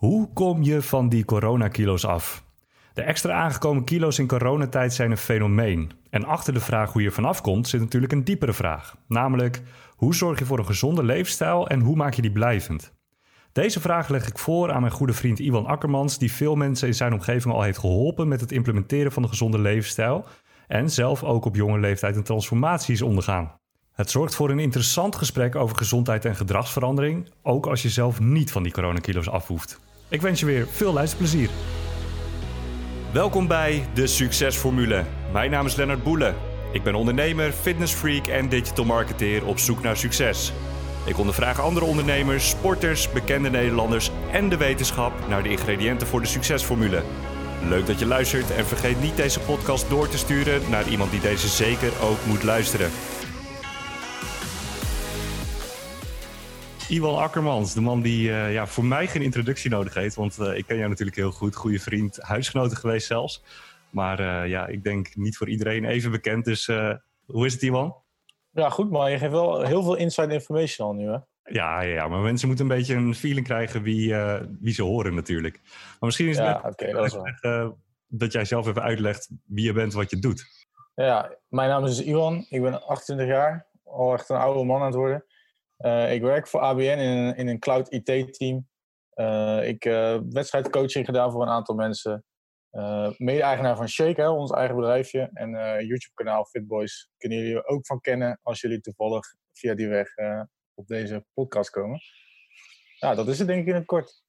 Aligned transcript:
Hoe 0.00 0.32
kom 0.32 0.62
je 0.62 0.82
van 0.82 1.08
die 1.08 1.24
coronakilo's 1.24 2.04
af? 2.04 2.44
De 2.92 3.02
extra 3.02 3.32
aangekomen 3.32 3.84
kilo's 3.84 4.18
in 4.18 4.26
coronatijd 4.26 4.94
zijn 4.94 5.10
een 5.10 5.16
fenomeen. 5.16 5.92
En 6.10 6.24
achter 6.24 6.54
de 6.54 6.60
vraag 6.60 6.92
hoe 6.92 7.02
je 7.02 7.10
vanaf 7.10 7.40
komt 7.40 7.68
zit 7.68 7.80
natuurlijk 7.80 8.12
een 8.12 8.24
diepere 8.24 8.52
vraag. 8.52 8.96
Namelijk, 9.06 9.62
hoe 9.96 10.14
zorg 10.14 10.38
je 10.38 10.44
voor 10.44 10.58
een 10.58 10.66
gezonde 10.66 11.02
leefstijl 11.02 11.68
en 11.68 11.80
hoe 11.80 11.96
maak 11.96 12.14
je 12.14 12.22
die 12.22 12.32
blijvend? 12.32 12.92
Deze 13.52 13.80
vraag 13.80 14.08
leg 14.08 14.28
ik 14.28 14.38
voor 14.38 14.72
aan 14.72 14.80
mijn 14.80 14.92
goede 14.92 15.12
vriend 15.12 15.38
Iwan 15.38 15.66
Akkermans, 15.66 16.18
die 16.18 16.32
veel 16.32 16.54
mensen 16.54 16.88
in 16.88 16.94
zijn 16.94 17.12
omgeving 17.12 17.54
al 17.54 17.62
heeft 17.62 17.78
geholpen 17.78 18.28
met 18.28 18.40
het 18.40 18.52
implementeren 18.52 19.12
van 19.12 19.22
een 19.22 19.28
gezonde 19.28 19.58
leefstijl 19.58 20.24
en 20.68 20.90
zelf 20.90 21.24
ook 21.24 21.44
op 21.44 21.56
jonge 21.56 21.78
leeftijd 21.78 22.16
een 22.16 22.22
transformatie 22.22 22.94
is 22.94 23.02
ondergaan. 23.02 23.52
Het 23.92 24.10
zorgt 24.10 24.34
voor 24.34 24.50
een 24.50 24.58
interessant 24.58 25.16
gesprek 25.16 25.56
over 25.56 25.76
gezondheid 25.76 26.24
en 26.24 26.36
gedragsverandering, 26.36 27.30
ook 27.42 27.66
als 27.66 27.82
je 27.82 27.88
zelf 27.88 28.20
niet 28.20 28.52
van 28.52 28.62
die 28.62 28.72
coronakilo's 28.72 29.28
afhoeft. 29.28 29.80
Ik 30.10 30.20
wens 30.20 30.40
je 30.40 30.46
weer 30.46 30.66
veel 30.70 30.92
luisterplezier. 30.92 31.48
Welkom 33.12 33.46
bij 33.46 33.88
de 33.94 34.06
Succesformule. 34.06 35.04
Mijn 35.32 35.50
naam 35.50 35.66
is 35.66 35.74
Lennart 35.74 36.02
Boelen. 36.02 36.34
Ik 36.72 36.82
ben 36.82 36.94
ondernemer, 36.94 37.52
fitnessfreak 37.52 38.26
en 38.26 38.48
digital 38.48 38.84
marketeer 38.84 39.46
op 39.46 39.58
zoek 39.58 39.82
naar 39.82 39.96
succes. 39.96 40.52
Ik 41.06 41.18
ondervraag 41.18 41.60
andere 41.60 41.86
ondernemers, 41.86 42.48
sporters, 42.48 43.12
bekende 43.12 43.50
Nederlanders 43.50 44.10
en 44.32 44.48
de 44.48 44.56
wetenschap 44.56 45.12
naar 45.28 45.42
de 45.42 45.48
ingrediënten 45.48 46.06
voor 46.06 46.20
de 46.20 46.26
succesformule. 46.26 47.02
Leuk 47.68 47.86
dat 47.86 47.98
je 47.98 48.06
luistert 48.06 48.50
en 48.50 48.66
vergeet 48.66 49.00
niet 49.00 49.16
deze 49.16 49.40
podcast 49.40 49.88
door 49.88 50.08
te 50.08 50.18
sturen 50.18 50.62
naar 50.70 50.88
iemand 50.88 51.10
die 51.10 51.20
deze 51.20 51.48
zeker 51.48 51.92
ook 52.02 52.18
moet 52.26 52.42
luisteren. 52.42 52.90
Iwan 56.90 57.18
Akkermans, 57.18 57.74
de 57.74 57.80
man 57.80 58.00
die 58.00 58.28
uh, 58.28 58.52
ja, 58.52 58.66
voor 58.66 58.84
mij 58.84 59.06
geen 59.06 59.22
introductie 59.22 59.70
nodig 59.70 59.94
heeft. 59.94 60.14
Want 60.14 60.38
uh, 60.40 60.56
ik 60.56 60.66
ken 60.66 60.76
jou 60.76 60.88
natuurlijk 60.88 61.16
heel 61.16 61.30
goed, 61.30 61.54
goede 61.54 61.78
vriend, 61.78 62.18
huisgenoten 62.20 62.76
geweest 62.76 63.06
zelfs. 63.06 63.42
Maar 63.90 64.20
uh, 64.20 64.48
ja, 64.48 64.66
ik 64.66 64.84
denk 64.84 65.16
niet 65.16 65.36
voor 65.36 65.48
iedereen 65.48 65.84
even 65.84 66.10
bekend. 66.10 66.44
Dus 66.44 66.66
hoe 67.26 67.46
is 67.46 67.52
het, 67.52 67.62
Iwan? 67.62 67.96
Ja, 68.50 68.70
goed 68.70 68.90
man. 68.90 69.10
Je 69.10 69.18
geeft 69.18 69.32
wel 69.32 69.62
heel 69.62 69.82
veel 69.82 69.94
inside 69.94 70.32
information 70.32 70.88
al 70.88 70.94
nu, 70.94 71.08
hè? 71.08 71.18
Ja, 71.42 71.80
ja, 71.80 72.08
maar 72.08 72.20
mensen 72.20 72.48
moeten 72.48 72.70
een 72.70 72.76
beetje 72.76 72.94
een 72.94 73.14
feeling 73.14 73.46
krijgen 73.46 73.82
wie, 73.82 74.14
wie 74.60 74.74
ze 74.74 74.82
horen 74.82 75.14
natuurlijk. 75.14 75.60
Maar 75.62 75.98
misschien 76.00 76.28
is 76.28 76.36
het 76.36 76.46
ja, 76.46 76.60
net 76.62 76.72
okay, 76.72 76.92
dat, 77.40 77.74
dat 78.06 78.32
jij 78.32 78.44
zelf 78.44 78.66
even 78.66 78.82
uitlegt 78.82 79.30
wie 79.46 79.64
je 79.64 79.72
bent, 79.72 79.92
wat 79.92 80.10
je 80.10 80.18
doet. 80.18 80.68
Ja, 80.94 81.34
mijn 81.48 81.68
naam 81.68 81.84
is 81.84 82.02
Iwan. 82.02 82.46
Ik 82.48 82.62
ben 82.62 82.86
28 82.86 83.26
jaar. 83.26 83.66
Al 83.84 84.12
echt 84.12 84.28
een 84.28 84.36
oude 84.36 84.64
man 84.64 84.80
aan 84.80 84.86
het 84.86 84.94
worden. 84.94 85.24
Uh, 85.80 86.12
ik 86.12 86.22
werk 86.22 86.48
voor 86.48 86.60
ABN 86.60 86.80
in 86.80 86.98
een, 86.98 87.36
in 87.36 87.48
een 87.48 87.58
cloud 87.58 87.92
IT-team. 87.92 88.68
Uh, 89.14 89.68
ik 89.68 89.82
heb 89.82 90.20
uh, 90.20 90.28
wedstrijdcoaching 90.30 91.04
gedaan 91.04 91.32
voor 91.32 91.42
een 91.42 91.48
aantal 91.48 91.74
mensen. 91.74 92.24
Mede-eigenaar 93.16 93.76
van 93.76 93.88
Shake, 93.88 94.20
hè, 94.20 94.28
ons 94.28 94.50
eigen 94.50 94.76
bedrijfje. 94.76 95.30
En 95.32 95.50
YouTube-kanaal 95.86 96.44
Fitboys 96.44 97.10
kunnen 97.16 97.38
jullie 97.38 97.66
ook 97.66 97.86
van 97.86 98.00
kennen 98.00 98.40
als 98.42 98.60
jullie 98.60 98.80
toevallig 98.80 99.34
via 99.52 99.74
die 99.74 99.88
weg 99.88 100.08
op 100.74 100.86
deze 100.86 101.24
podcast 101.34 101.70
komen. 101.70 102.00
Nou, 103.00 103.16
dat 103.16 103.28
is 103.28 103.38
het 103.38 103.48
denk 103.48 103.60
ik 103.60 103.66
in 103.68 103.74
het 103.74 103.86
kort. 103.86 104.22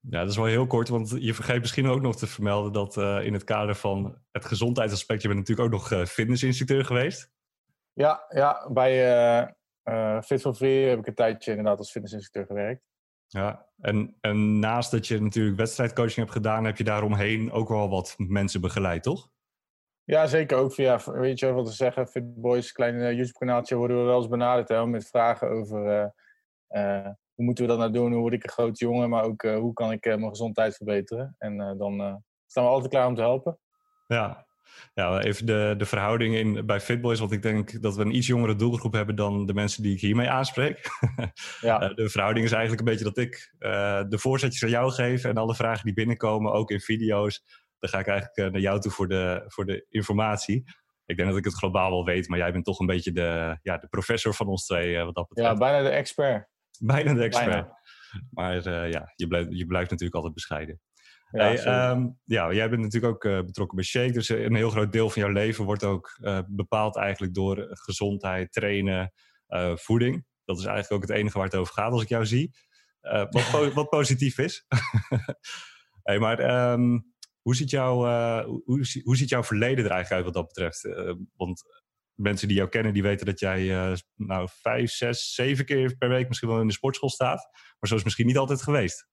Ja, 0.00 0.20
dat 0.20 0.30
is 0.30 0.36
wel 0.36 0.46
heel 0.46 0.66
kort, 0.66 0.88
want 0.88 1.14
je 1.18 1.34
vergeet 1.34 1.60
misschien 1.60 1.86
ook 1.86 2.00
nog 2.00 2.16
te 2.16 2.26
vermelden 2.26 2.72
dat 2.72 2.96
in 3.24 3.32
het 3.32 3.44
kader 3.44 3.74
van 3.74 4.18
het 4.30 4.44
gezondheidsaspect, 4.44 5.22
je 5.22 5.28
bent 5.28 5.40
natuurlijk 5.40 5.74
ook 5.74 5.90
nog 5.90 6.08
fitnessinstructeur 6.08 6.84
geweest. 6.84 7.30
Ja, 7.92 8.24
ja 8.28 8.70
bij 8.72 9.56
uh, 9.88 10.20
Fit 10.20 10.40
for 10.40 10.54
Free 10.54 10.88
heb 10.88 10.98
ik 10.98 11.06
een 11.06 11.14
tijdje 11.14 11.50
inderdaad 11.50 11.78
als 11.78 11.90
fitnessinstructeur 11.90 12.46
gewerkt. 12.46 12.82
Ja, 13.26 13.66
en, 13.80 14.16
en 14.20 14.58
naast 14.58 14.90
dat 14.90 15.06
je 15.06 15.20
natuurlijk 15.20 15.56
wedstrijdcoaching 15.56 16.16
hebt 16.16 16.30
gedaan, 16.30 16.64
heb 16.64 16.76
je 16.76 16.84
daaromheen 16.84 17.52
ook 17.52 17.68
wel 17.68 17.88
wat 17.88 18.14
mensen 18.16 18.60
begeleid, 18.60 19.02
toch? 19.02 19.30
Ja, 20.04 20.26
zeker 20.26 20.56
ook 20.56 20.72
via, 20.72 21.00
weet 21.04 21.38
je 21.38 21.52
wat 21.52 21.66
te 21.66 21.72
zeggen, 21.72 22.08
Fit 22.08 22.40
Boys, 22.40 22.72
klein 22.72 22.94
uh, 22.94 23.12
YouTube-kanaaltje, 23.12 23.76
worden 23.76 23.98
we 23.98 24.02
wel 24.02 24.16
eens 24.16 24.28
benaderd 24.28 24.68
hè, 24.68 24.86
met 24.86 25.08
vragen 25.08 25.50
over 25.50 26.12
uh, 26.68 27.08
hoe 27.34 27.44
moeten 27.44 27.64
we 27.64 27.70
dat 27.70 27.78
nou 27.78 27.92
doen, 27.92 28.12
hoe 28.12 28.20
word 28.20 28.32
ik 28.32 28.44
een 28.44 28.50
groot 28.50 28.78
jongen, 28.78 29.08
maar 29.08 29.24
ook 29.24 29.42
hoe 29.42 29.72
kan 29.72 29.92
ik 29.92 30.04
mijn 30.04 30.28
gezondheid 30.28 30.76
verbeteren. 30.76 31.34
En 31.38 31.56
dan 31.78 32.22
staan 32.46 32.64
we 32.64 32.70
altijd 32.70 32.90
klaar 32.90 33.06
om 33.06 33.14
te 33.14 33.20
helpen. 33.20 33.58
Ja, 34.06 34.47
ja, 34.94 35.20
even 35.20 35.46
de, 35.46 35.74
de 35.76 35.86
verhouding 35.86 36.34
in, 36.34 36.66
bij 36.66 36.80
Fitboys, 36.80 37.18
want 37.18 37.32
ik 37.32 37.42
denk 37.42 37.82
dat 37.82 37.96
we 37.96 38.02
een 38.02 38.16
iets 38.16 38.26
jongere 38.26 38.56
doelgroep 38.56 38.92
hebben 38.92 39.16
dan 39.16 39.46
de 39.46 39.54
mensen 39.54 39.82
die 39.82 39.94
ik 39.94 40.00
hiermee 40.00 40.28
aanspreek. 40.28 40.80
Ja. 41.60 41.80
Eh, 41.80 41.94
de 41.94 42.08
verhouding 42.08 42.46
is 42.46 42.52
eigenlijk 42.52 42.80
een 42.80 42.92
beetje 42.92 43.04
dat 43.04 43.18
ik 43.18 43.54
uh, 43.58 44.02
de 44.08 44.18
voorzetjes 44.18 44.62
aan 44.62 44.68
jou 44.68 44.90
geef 44.90 45.24
en 45.24 45.36
alle 45.36 45.54
vragen 45.54 45.84
die 45.84 45.94
binnenkomen, 45.94 46.52
ook 46.52 46.70
in 46.70 46.80
video's, 46.80 47.44
dan 47.78 47.90
ga 47.90 47.98
ik 47.98 48.06
eigenlijk 48.06 48.38
uh, 48.38 48.52
naar 48.52 48.60
jou 48.60 48.80
toe 48.80 48.90
voor 48.90 49.08
de, 49.08 49.44
voor 49.46 49.66
de 49.66 49.86
informatie. 49.88 50.64
Ik 51.06 51.16
denk 51.16 51.28
dat 51.28 51.38
ik 51.38 51.44
het 51.44 51.54
globaal 51.54 51.90
wel 51.90 52.04
weet, 52.04 52.28
maar 52.28 52.38
jij 52.38 52.52
bent 52.52 52.64
toch 52.64 52.78
een 52.78 52.86
beetje 52.86 53.12
de, 53.12 53.58
ja, 53.62 53.76
de 53.76 53.88
professor 53.88 54.34
van 54.34 54.46
ons 54.46 54.64
twee 54.66 55.04
wat 55.04 55.14
dat 55.14 55.28
betreft. 55.28 55.50
Ja, 55.50 55.58
bijna 55.58 55.82
de 55.82 55.94
expert. 55.94 56.48
Bijna 56.80 57.14
de 57.14 57.22
expert. 57.22 57.50
Bijna. 57.50 57.78
Maar 58.30 58.88
ja, 58.88 59.12
je 59.14 59.26
blijft, 59.26 59.48
je 59.50 59.66
blijft 59.66 59.90
natuurlijk 59.90 60.16
altijd 60.16 60.34
bescheiden. 60.34 60.80
Ja, 61.30 61.52
hey, 61.52 61.90
um, 61.90 62.18
ja, 62.24 62.52
jij 62.52 62.70
bent 62.70 62.82
natuurlijk 62.82 63.14
ook 63.14 63.24
uh, 63.24 63.40
betrokken 63.40 63.76
bij 63.76 63.84
Shake. 63.84 64.12
Dus 64.12 64.28
een 64.28 64.54
heel 64.54 64.70
groot 64.70 64.92
deel 64.92 65.10
van 65.10 65.22
jouw 65.22 65.30
leven 65.30 65.64
wordt 65.64 65.84
ook 65.84 66.18
uh, 66.20 66.40
bepaald 66.46 66.96
eigenlijk 66.96 67.34
door 67.34 67.66
gezondheid, 67.70 68.52
trainen, 68.52 69.12
uh, 69.48 69.76
voeding. 69.76 70.26
Dat 70.44 70.58
is 70.58 70.64
eigenlijk 70.64 70.94
ook 71.02 71.08
het 71.08 71.18
enige 71.18 71.38
waar 71.38 71.46
het 71.46 71.56
over 71.56 71.72
gaat 71.72 71.92
als 71.92 72.02
ik 72.02 72.08
jou 72.08 72.26
zie. 72.26 72.54
wat, 73.00 73.50
po 73.50 73.70
wat, 73.74 73.88
positief 73.88 74.38
is. 74.38 74.66
hey, 76.02 76.18
maar 76.18 76.70
um, 76.72 77.12
hoe, 77.42 77.56
ziet 77.56 77.70
jouw, 77.70 77.96
hoe, 78.44 79.00
hoe, 79.02 79.16
ziet 79.16 79.28
jouw 79.28 79.44
verleden 79.44 79.84
er 79.84 79.90
eigenlijk 79.90 80.10
uit 80.10 80.24
wat 80.24 80.34
dat 80.34 80.46
betreft? 80.46 80.88
want 81.36 81.62
mensen 82.14 82.48
die 82.48 82.56
jou 82.56 82.68
kennen, 82.68 82.92
die 82.92 83.02
weten 83.02 83.26
dat 83.26 83.40
jij 83.40 83.96
nou 84.14 84.48
vijf, 84.52 84.90
zes, 84.90 85.34
zeven 85.34 85.64
keer 85.64 85.96
per 85.96 86.08
week 86.08 86.28
misschien 86.28 86.48
wel 86.48 86.60
in 86.60 86.66
de 86.66 86.72
sportschool 86.72 87.10
staat. 87.10 87.48
Maar 87.52 87.88
zo 87.88 87.94
is 87.94 88.04
misschien 88.04 88.26
niet 88.26 88.38
altijd 88.38 88.62
geweest. 88.62 89.08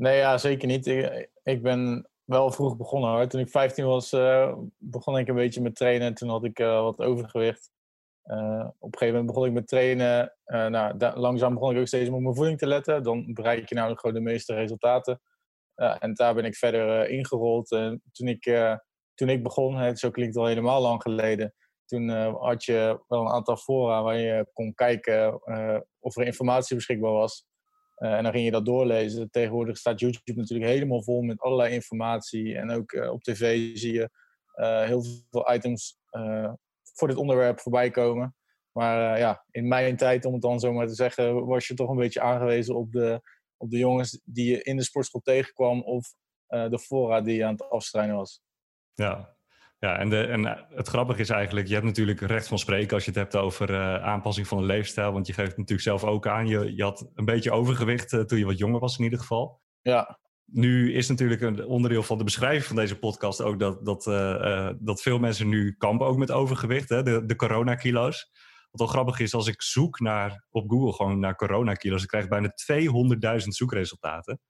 Nee, 0.00 0.16
ja, 0.16 0.38
zeker 0.38 0.68
niet. 0.68 0.86
Ik, 1.42 1.62
ben 1.62 2.08
wel 2.24 2.50
vroeg 2.50 2.76
begonnen 2.76 3.10
hoor. 3.10 3.26
Toen 3.26 3.40
ik 3.40 3.48
15 3.48 3.84
was, 3.84 4.12
uh, 4.12 4.56
begon 4.78 5.18
ik 5.18 5.28
een 5.28 5.34
beetje 5.34 5.60
met 5.60 5.76
trainen. 5.76 6.14
Toen 6.14 6.28
had 6.28 6.44
ik 6.44 6.58
uh, 6.58 6.80
wat 6.82 6.98
overgewicht. 6.98 7.70
Uh, 8.24 8.68
op 8.78 8.92
een 8.92 8.98
gegeven 8.98 9.08
moment 9.08 9.26
begon 9.26 9.46
ik 9.46 9.52
met 9.52 9.68
trainen. 9.68 10.32
nou, 10.44 11.18
langzaam 11.18 11.54
begon 11.54 11.74
ik 11.74 11.80
ook 11.80 11.86
steeds 11.86 12.10
op 12.10 12.20
mijn 12.20 12.34
voeding 12.34 12.58
te 12.58 12.66
letten. 12.66 13.02
Dan 13.02 13.32
bereik 13.32 13.68
je 13.68 13.74
nou 13.74 13.96
gewoon 13.96 14.14
de 14.14 14.30
meeste 14.30 14.54
resultaten. 14.54 15.20
en 15.74 16.14
daar 16.14 16.34
ben 16.34 16.44
ik 16.44 16.56
verder 16.56 17.08
ingerold. 17.08 17.70
En 17.70 18.02
toen, 18.12 18.28
ik, 18.28 18.44
toen 19.14 19.28
ik 19.28 19.42
begon, 19.42 19.76
hè, 19.76 19.96
zo 19.96 20.10
klinkt 20.10 20.34
het 20.34 20.42
al 20.42 20.48
helemaal 20.48 20.80
lang 20.80 21.02
geleden. 21.02 21.54
Toen 21.84 22.08
had 22.34 22.64
je 22.64 23.02
wel 23.08 23.20
een 23.20 23.32
aantal 23.32 23.56
fora 23.56 24.02
waar 24.02 24.18
je 24.18 24.50
kon 24.52 24.74
kijken 24.74 25.40
of 25.98 26.16
er 26.16 26.26
informatie 26.26 26.76
beschikbaar 26.76 27.12
was. 27.12 27.49
Uh, 28.00 28.16
en 28.16 28.22
dan 28.22 28.32
ging 28.32 28.44
je 28.44 28.50
dat 28.50 28.64
doorlezen. 28.64 29.30
Tegenwoordig 29.30 29.76
staat 29.76 30.00
YouTube 30.00 30.40
natuurlijk 30.40 30.70
helemaal 30.70 31.02
vol 31.02 31.22
met 31.22 31.40
allerlei 31.40 31.74
informatie. 31.74 32.56
En 32.56 32.70
ook 32.70 32.92
uh, 32.92 33.10
op 33.10 33.22
tv 33.22 33.76
zie 33.76 33.92
je 33.92 34.10
uh, 34.56 34.82
heel 34.82 35.02
veel 35.30 35.52
items 35.52 35.98
voor 36.94 37.08
dit 37.08 37.16
onderwerp 37.16 37.60
voorbij 37.60 37.90
komen. 37.90 38.34
Maar 38.72 39.18
ja, 39.18 39.44
in 39.50 39.68
mijn 39.68 39.96
tijd, 39.96 40.24
om 40.24 40.32
het 40.32 40.42
dan 40.42 40.60
zo 40.60 40.72
maar 40.72 40.86
te 40.86 40.94
zeggen, 40.94 41.46
was 41.46 41.66
je 41.66 41.74
toch 41.74 41.88
een 41.88 41.96
beetje 41.96 42.20
aangewezen 42.20 42.76
op 42.76 42.92
de, 42.92 43.20
op 43.56 43.70
de 43.70 43.78
jongens 43.78 44.20
die 44.24 44.50
je 44.50 44.62
in 44.62 44.76
de 44.76 44.82
sportschool 44.82 45.20
tegenkwam 45.20 45.82
of 45.82 46.14
de 46.46 46.78
fora 46.78 47.20
die 47.20 47.36
je 47.36 47.44
aan 47.44 47.52
het 47.52 47.70
afstrijden 47.70 48.16
was. 48.16 48.42
Ja, 48.94 49.36
ja, 49.80 49.98
en, 49.98 50.08
de, 50.08 50.22
en 50.22 50.46
eh, 50.46 50.62
het 50.68 50.88
grappige 50.88 51.20
is 51.20 51.30
eigenlijk, 51.30 51.66
je 51.66 51.74
hebt 51.74 51.86
natuurlijk 51.86 52.20
recht 52.20 52.48
van 52.48 52.58
spreken 52.58 52.94
als 52.94 53.04
je 53.04 53.10
het 53.10 53.18
hebt 53.18 53.36
over 53.36 53.70
uh, 53.70 54.02
aanpassing 54.02 54.48
van 54.48 54.58
de 54.58 54.64
leefstijl. 54.64 55.12
Want 55.12 55.26
je 55.26 55.32
geeft 55.32 55.48
het 55.48 55.56
natuurlijk 55.56 55.88
zelf 55.88 56.04
ook 56.04 56.26
aan. 56.26 56.46
Je, 56.46 56.74
je 56.76 56.82
had 56.82 57.10
een 57.14 57.24
beetje 57.24 57.50
overgewicht 57.50 58.12
uh, 58.12 58.20
toen 58.20 58.38
je 58.38 58.44
wat 58.44 58.58
jonger 58.58 58.80
was 58.80 58.98
in 58.98 59.04
ieder 59.04 59.18
geval. 59.18 59.60
Ja. 59.80 60.18
Nu 60.44 60.94
is 60.94 61.08
natuurlijk 61.08 61.40
een 61.40 61.66
onderdeel 61.66 62.02
van 62.02 62.18
de 62.18 62.24
beschrijving 62.24 62.64
van 62.64 62.76
deze 62.76 62.98
podcast 62.98 63.42
ook 63.42 63.58
dat, 63.58 63.84
dat, 63.84 64.06
uh, 64.06 64.70
dat 64.78 65.02
veel 65.02 65.18
mensen 65.18 65.48
nu 65.48 65.74
kampen 65.78 66.06
ook 66.06 66.16
met 66.16 66.30
overgewicht, 66.30 66.88
hè, 66.88 67.02
de, 67.02 67.26
de 67.26 67.36
coronakilo's. 67.36 68.30
Wat 68.70 68.80
wel 68.80 68.88
grappig 68.88 69.18
is, 69.18 69.34
als 69.34 69.46
ik 69.46 69.62
zoek 69.62 70.00
naar, 70.00 70.44
op 70.50 70.70
Google 70.70 70.92
gewoon 70.92 71.18
naar 71.18 71.36
coronakilo's, 71.36 71.98
dan 71.98 72.06
krijg 72.06 72.24
ik 72.24 72.30
bijna 72.30 73.38
200.000 73.40 73.46
zoekresultaten. 73.46 74.40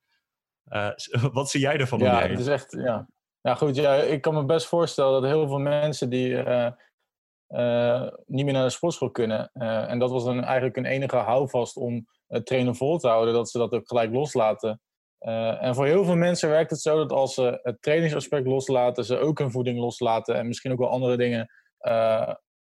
wat 1.32 1.50
zie 1.50 1.60
jij 1.60 1.76
ervan? 1.76 1.98
Ja, 1.98 2.28
het 2.28 2.38
is 2.38 2.46
echt, 2.46 2.72
ja. 2.72 3.08
Ja, 3.42 3.54
goed. 3.54 3.76
Ja, 3.76 3.94
ik 3.94 4.20
kan 4.20 4.34
me 4.34 4.44
best 4.44 4.66
voorstellen 4.66 5.12
dat 5.12 5.30
heel 5.30 5.48
veel 5.48 5.58
mensen 5.58 6.10
die 6.10 6.28
uh, 6.28 6.70
uh, 7.48 8.08
niet 8.26 8.44
meer 8.44 8.54
naar 8.54 8.64
de 8.64 8.70
sportschool 8.70 9.10
kunnen. 9.10 9.50
Uh, 9.54 9.90
en 9.90 9.98
dat 9.98 10.10
was 10.10 10.24
dan 10.24 10.44
eigenlijk 10.44 10.76
een 10.76 10.84
enige 10.84 11.16
houvast 11.16 11.76
om 11.76 12.06
het 12.26 12.46
trainen 12.46 12.76
vol 12.76 12.98
te 12.98 13.08
houden, 13.08 13.34
dat 13.34 13.50
ze 13.50 13.58
dat 13.58 13.72
ook 13.72 13.88
gelijk 13.88 14.12
loslaten. 14.12 14.80
en 15.18 15.74
voor 15.74 15.86
heel 15.86 16.04
veel 16.04 16.16
mensen 16.16 16.48
werkt 16.48 16.70
het 16.70 16.80
zo 16.80 16.96
dat 16.96 17.12
als 17.12 17.34
ze 17.34 17.60
het 17.62 17.82
trainingsaspect 17.82 18.46
loslaten, 18.46 19.04
ze 19.04 19.18
ook 19.18 19.38
hun 19.38 19.50
voeding 19.50 19.78
loslaten 19.78 20.34
en 20.34 20.46
misschien 20.46 20.72
ook 20.72 20.78
wel 20.78 20.88
andere 20.88 21.16
dingen 21.16 21.50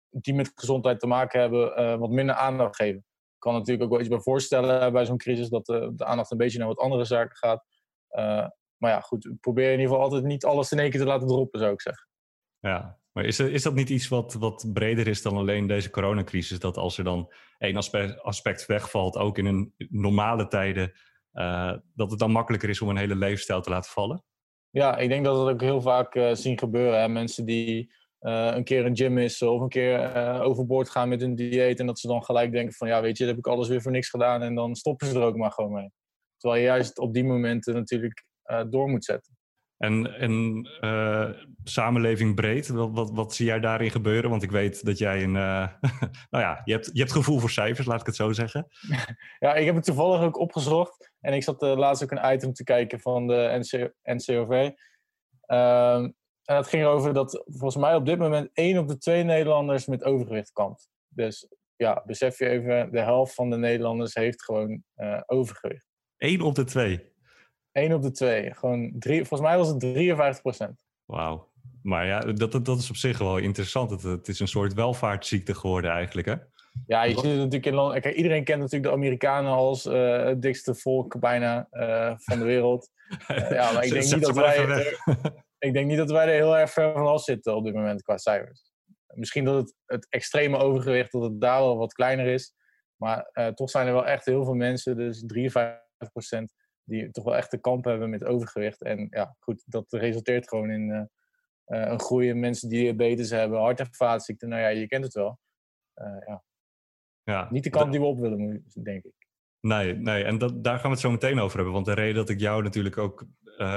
die 0.10 0.34
met 0.34 0.52
gezondheid 0.56 1.00
te 1.00 1.08
maken 1.08 1.40
hebben, 1.40 2.00
wat 2.00 2.10
minder 2.10 2.36
aandacht 2.36 2.76
geven. 2.76 2.98
Ik 3.34 3.40
kan 3.40 3.54
natuurlijk 3.54 3.84
ook 3.84 3.90
wel 3.90 4.00
iets 4.00 4.10
bij 4.10 4.20
voorstellen 4.20 4.94
bij 4.94 5.06
zo'n 5.06 5.18
crisis 5.18 5.50
dat 5.50 5.66
de 5.66 6.06
aandacht 6.06 6.32
een 6.32 6.38
beetje 6.38 6.58
naar 6.58 6.68
wat 6.68 6.80
andere 6.80 7.06
zaken 7.06 7.38
gaat. 7.38 7.64
Maar 8.78 8.92
ja, 8.92 9.00
goed, 9.00 9.30
probeer 9.40 9.66
in 9.66 9.80
ieder 9.80 9.88
geval 9.88 10.04
altijd 10.04 10.24
niet 10.24 10.46
alles 10.46 10.72
in 10.72 10.80
één 10.80 10.90
keer 10.90 11.00
te 11.00 11.06
laten 11.06 11.28
droppen, 11.28 11.60
zou 11.60 11.74
ik 11.74 11.82
zeggen. 11.82 12.08
Ja, 12.60 13.00
maar 13.12 13.26
is, 13.26 13.40
is 13.40 13.64
dat 13.64 13.74
niet 13.74 13.90
iets 13.90 14.08
wat, 14.08 14.34
wat 14.34 14.70
breder 14.74 15.08
is 15.08 15.22
dan 15.22 15.38
alleen 15.38 15.68
deze 15.68 15.90
coronacrisis? 15.90 16.60
Dat 16.60 16.78
als 16.78 16.98
er 16.98 17.04
dan 17.04 17.34
één 17.58 17.76
aspect, 17.76 18.22
aspect 18.22 18.66
wegvalt, 18.66 19.18
ook 19.18 19.38
in 19.38 19.46
een 19.46 19.74
normale 19.90 20.48
tijden, 20.48 20.92
dat 21.94 22.10
het 22.10 22.20
dan 22.20 22.32
makkelijker 22.32 22.70
is 22.70 22.82
om 22.82 22.90
een 22.90 22.98
hele 22.98 23.16
levensstijl 23.16 23.62
te 23.62 23.70
laten 23.70 23.92
vallen? 23.92 24.24
Ja, 24.70 24.98
ik 24.98 25.10
denk 25.10 25.26
dat 25.26 25.38
we 25.38 25.44
dat 25.44 25.54
ook 25.54 25.62
heel 25.62 25.82
vaak 25.82 26.16
uh, 26.16 26.34
zien 26.34 26.60
gebeuren. 26.60 27.02
Hè? 27.02 27.08
Mensen 27.08 27.46
die 27.46 27.94
uh, 28.22 28.52
een 28.54 28.64
keer 28.64 28.86
een 28.86 28.98
gym 28.98 29.14
missen 29.14 29.52
of 29.52 29.62
een 29.62 29.70
keer 29.70 30.16
overboord 30.42 30.90
gaan 30.90 31.10
met 31.10 31.22
hun 31.22 31.36
dieet. 31.36 31.80
En 31.80 31.86
dat 31.86 32.00
ze 32.00 32.08
dan 32.08 32.24
gelijk 32.24 32.52
denken 32.52 32.74
van 32.74 32.88
ja, 32.88 33.02
weet 33.02 33.18
je, 33.18 33.26
dat 33.26 33.36
heb 33.36 33.46
ik 33.46 33.52
alles 33.52 33.68
weer 33.68 33.82
voor 33.82 33.92
niks 33.92 34.10
gedaan. 34.10 34.42
En 34.42 34.56
dan 34.56 34.76
stoppen 34.76 35.08
ze 35.08 35.16
er 35.16 35.26
ook 35.26 35.38
maar 35.38 35.52
gewoon 35.52 35.74
mee. 35.74 35.92
Terwijl 36.38 36.62
je 36.62 36.68
juist 36.68 37.00
op 37.00 37.14
die 37.14 37.24
momenten 37.26 37.74
natuurlijk 37.74 38.26
door 38.70 38.90
moet 38.90 39.06
zetten. 39.06 39.38
En, 39.78 40.14
en 40.20 40.68
uh, 40.82 41.30
samenleving 41.64 42.36
breed, 42.36 42.68
wat, 42.68 42.90
wat, 42.92 43.12
wat, 43.12 43.34
zie 43.34 43.46
jij 43.46 43.60
daarin 43.60 43.92
gebeuren? 43.92 44.30
Want 44.30 44.44
ik 44.44 44.52
weet 44.52 44.86
dat 44.86 44.98
jij 44.98 45.24
een. 45.24 45.36
Uh, 45.36 45.68
nou 46.32 46.44
ja, 46.44 46.62
je 46.64 46.72
hebt, 46.72 46.90
je 46.94 47.00
hebt 47.00 47.12
gevoel 47.12 47.40
voor 47.40 47.50
cijfers, 47.50 47.88
laat 47.88 48.00
ik 48.00 48.06
het 48.06 48.16
zo 48.16 48.32
zeggen. 48.32 48.68
ja, 49.40 49.56
ik 49.56 49.66
heb 49.66 49.76
het 49.76 49.84
toevallig 49.84 50.22
ook 50.22 50.38
opgezocht. 50.38 51.12
En 51.20 51.34
ik 51.34 51.44
zat 51.44 51.64
uh, 51.64 51.76
laatst 51.76 52.04
ook 52.04 52.12
een 52.12 52.34
item 52.34 52.54
te 52.54 52.64
kijken 52.64 53.00
van 53.00 53.28
de 53.28 53.58
NC, 53.60 53.94
NCOV. 54.04 54.72
Ehm, 55.42 56.04
en 56.44 56.56
dat 56.56 56.68
ging 56.68 56.84
erover 56.84 57.14
dat 57.14 57.44
volgens 57.46 57.84
mij 57.84 57.96
op 57.96 58.06
dit 58.06 58.20
moment 58.20 58.50
één 58.54 58.78
op 58.78 58.88
de 58.88 58.98
twee 58.98 59.24
Nederlanders 59.24 59.86
met 59.86 60.04
overgewicht 60.04 60.52
kampt. 60.52 60.90
Dus 61.08 61.48
ja, 61.76 62.04
besef 62.06 62.40
je 62.40 62.50
even, 62.50 62.92
de 62.92 63.00
helft 63.00 63.34
van 63.34 63.50
de 63.50 63.58
Nederlanders 63.58 64.14
heeft 64.14 64.44
gewoon 64.44 64.84
overgewicht. 65.26 65.88
Eén 66.18 66.42
op 66.42 66.56
de 66.56 66.64
twee? 66.64 67.16
1 67.78 67.94
op 67.94 68.02
de 68.02 68.12
twee. 68.12 68.54
Gewoon 68.54 68.92
drie, 69.00 69.26
volgens 69.26 69.50
mij 69.50 69.58
was 69.58 69.68
het 69.68 69.80
53 69.80 70.42
procent. 70.42 70.80
Wauw. 71.06 71.50
Maar 71.82 72.06
ja, 72.06 72.20
dat, 72.20 72.66
dat 72.66 72.78
is 72.80 72.90
op 72.90 72.96
zich 72.96 73.18
wel 73.18 73.38
interessant. 73.38 73.92
Het, 73.92 74.04
het 74.04 74.28
is 74.28 74.40
een 74.40 74.48
soort 74.48 74.74
welvaartsziekte 74.74 75.56
geworden 75.56 75.92
eigenlijk, 75.92 76.28
hè? 76.28 76.36
Ja, 76.88 77.04
je 77.04 77.14
ziet 77.14 77.24
het 77.24 77.36
natuurlijk 77.36 77.66
in 77.66 77.74
Londen. 77.74 78.02
Kijk, 78.02 78.16
iedereen 78.16 78.44
kent 78.44 78.60
natuurlijk 78.60 78.92
de 78.92 78.98
Amerikanen 78.98 79.52
als 79.52 79.86
uh, 79.86 80.24
het 80.24 80.42
dikste 80.42 80.76
volk 80.76 81.20
bijna 81.20 81.68
uh, 81.72 82.14
van 82.18 82.40
de 82.40 82.46
wereld. 82.46 82.90
Uh, 83.28 83.52
ja, 83.60 83.72
maar 83.72 83.84
ik 83.84 83.92
denk, 83.92 84.14
niet 84.14 84.22
dat 84.22 84.36
wij 84.36 84.58
er, 84.58 85.00
ik 85.68 85.74
denk 85.74 85.88
niet 85.88 85.98
dat 85.98 86.12
wij 86.12 86.28
er 86.28 86.34
heel 86.34 86.58
erg 86.58 86.72
ver 86.72 86.94
van 86.94 87.08
af 87.08 87.24
zitten 87.24 87.56
op 87.56 87.64
dit 87.64 87.74
moment 87.74 88.02
qua 88.02 88.18
cijfers. 88.18 88.72
Misschien 89.14 89.46
dat 89.46 89.56
het, 89.56 89.76
het 89.86 90.08
extreme 90.10 90.58
overgewicht, 90.58 91.12
dat 91.12 91.22
het 91.22 91.42
daar 91.42 91.60
wel 91.60 91.78
wat 91.78 91.94
kleiner 91.94 92.26
is. 92.26 92.54
Maar 92.96 93.52
toch 93.54 93.70
zijn 93.70 93.88
er 93.88 93.94
wel 93.94 94.06
echt 94.06 94.26
heel 94.26 94.44
veel 94.44 94.54
mensen, 94.54 94.98
dus 94.98 95.24
53 95.26 96.12
procent, 96.12 96.54
die 96.88 97.12
toch 97.12 97.24
wel 97.24 97.36
echt 97.36 97.50
te 97.50 97.60
kamp 97.60 97.86
hebben 97.86 98.10
met 98.10 98.24
overgewicht. 98.24 98.82
En 98.82 99.08
ja, 99.10 99.36
goed, 99.40 99.64
dat 99.66 99.86
resulteert 99.94 100.50
gewoon 100.50 100.70
in 100.70 100.90
uh, 100.90 100.98
uh, 101.80 101.90
een 101.92 102.00
groei 102.00 102.28
in 102.28 102.40
mensen 102.40 102.70
die 102.70 102.82
diabetes 102.82 103.30
hebben, 103.30 103.60
hart- 103.60 103.80
en 103.80 103.88
vaatziekten. 103.92 104.50
Nou 104.50 104.62
ja, 104.62 104.68
je 104.68 104.88
kent 104.88 105.04
het 105.04 105.14
wel. 105.14 105.40
Uh, 105.96 106.18
ja. 106.28 106.44
Ja, 107.24 107.48
Niet 107.52 107.64
de 107.64 107.70
kant 107.70 107.92
die 107.92 108.00
we 108.00 108.06
op 108.06 108.20
willen, 108.20 108.64
denk 108.84 109.04
ik. 109.04 109.14
Nee, 109.60 109.94
nee. 109.94 110.24
en 110.24 110.38
dat, 110.38 110.64
daar 110.64 110.76
gaan 110.76 110.84
we 110.84 110.90
het 110.90 111.00
zo 111.00 111.12
meteen 111.12 111.40
over 111.40 111.56
hebben. 111.56 111.74
Want 111.74 111.86
de 111.86 111.94
reden 111.94 112.16
dat 112.16 112.30
ik 112.30 112.40
jou 112.40 112.64
natuurlijk 112.64 112.98
ook 112.98 113.26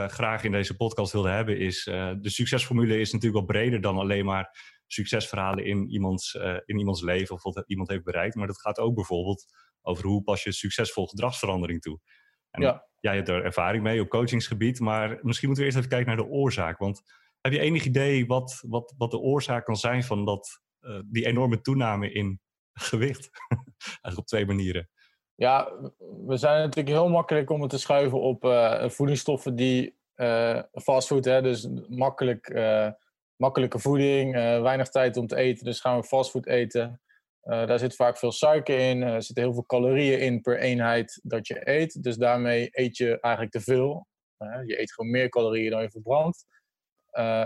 graag 0.07 0.45
in 0.45 0.53
deze 0.53 0.77
podcast 0.77 1.13
wilde 1.13 1.31
hebben, 1.31 1.59
is 1.59 1.85
de 1.85 2.19
succesformule 2.23 3.01
is 3.01 3.13
natuurlijk 3.13 3.47
wel 3.47 3.57
breder 3.57 3.81
dan 3.81 3.99
alleen 3.99 4.25
maar 4.25 4.79
succesverhalen 4.87 5.65
in 5.65 5.89
iemands, 5.89 6.35
in 6.65 6.79
iemands 6.79 7.03
leven 7.03 7.35
of 7.35 7.43
wat 7.43 7.65
iemand 7.67 7.89
heeft 7.89 8.05
bereikt. 8.05 8.35
Maar 8.35 8.47
dat 8.47 8.61
gaat 8.61 8.79
ook 8.79 8.95
bijvoorbeeld 8.95 9.45
over 9.83 10.05
hoe 10.05 10.23
pas 10.23 10.43
je 10.43 10.53
succesvol 10.53 11.07
gedragsverandering 11.07 11.81
toe. 11.81 12.01
En 12.51 12.63
ja. 12.63 12.87
jij 13.01 13.15
hebt 13.15 13.29
er 13.29 13.45
ervaring 13.45 13.83
mee 13.83 14.01
op 14.01 14.09
coachingsgebied, 14.09 14.81
maar 14.81 15.19
misschien 15.23 15.49
moeten 15.49 15.57
we 15.57 15.65
eerst 15.65 15.77
even 15.77 15.89
kijken 15.89 16.07
naar 16.07 16.25
de 16.25 16.33
oorzaak. 16.33 16.79
Want 16.79 17.03
heb 17.41 17.53
je 17.53 17.59
enig 17.59 17.85
idee 17.85 18.27
wat, 18.27 18.65
wat, 18.67 18.95
wat 18.99 19.11
de 19.11 19.19
oorzaak 19.19 19.65
kan 19.65 19.77
zijn 19.77 20.03
van 20.03 20.25
dat, 20.25 20.61
uh, 20.81 21.01
die 21.05 21.27
enorme 21.27 21.61
toename 21.61 22.13
in 22.13 22.41
gewicht? 22.91 23.31
Eigenlijk 23.79 24.19
op 24.19 24.27
twee 24.27 24.47
manieren. 24.47 24.91
Ja, 25.35 25.73
we 26.27 26.37
zijn 26.37 26.61
natuurlijk 26.61 26.97
heel 26.97 27.09
makkelijk 27.09 27.51
om 27.51 27.61
het 27.61 27.71
te 27.71 27.79
schuiven 27.79 28.21
op 28.21 28.45
uh, 28.45 28.89
voedingsstoffen 28.89 29.57
die 29.57 29.99
uh, 30.17 30.63
fastfood, 30.73 31.25
hè, 31.25 31.43
dus 31.43 31.69
makkelijk, 31.89 32.55
makkelijke 33.37 33.79
voeding, 33.79 34.33
weinig 34.63 34.89
tijd 34.89 35.17
om 35.17 35.27
te 35.27 35.37
eten, 35.37 35.65
dus 35.65 35.81
gaan 35.81 35.97
we 35.97 36.05
fastfood 36.05 36.47
eten. 36.47 37.01
Uh, 37.45 37.67
daar 37.67 37.79
zit 37.79 37.95
vaak 37.95 38.19
veel 38.19 38.33
suiker 38.33 38.79
in, 38.79 39.03
er 39.03 39.23
zitten 39.23 39.45
heel 39.45 39.55
veel 39.55 39.67
calorieën 39.67 40.21
in 40.21 40.41
per 40.41 40.59
eenheid 40.59 41.21
dat 41.23 41.47
je 41.47 41.69
eet. 41.69 42.03
Dus 42.03 42.17
daarmee 42.17 42.69
eet 42.71 42.97
je 42.97 43.21
eigenlijk 43.21 43.55
te 43.55 43.61
veel. 43.61 44.07
Uh, 44.39 44.67
je 44.67 44.81
eet 44.81 44.93
gewoon 44.93 45.11
meer 45.11 45.29
calorieën 45.29 45.71
dan 45.71 45.83
je 45.83 45.91
verbrandt. 45.91 46.47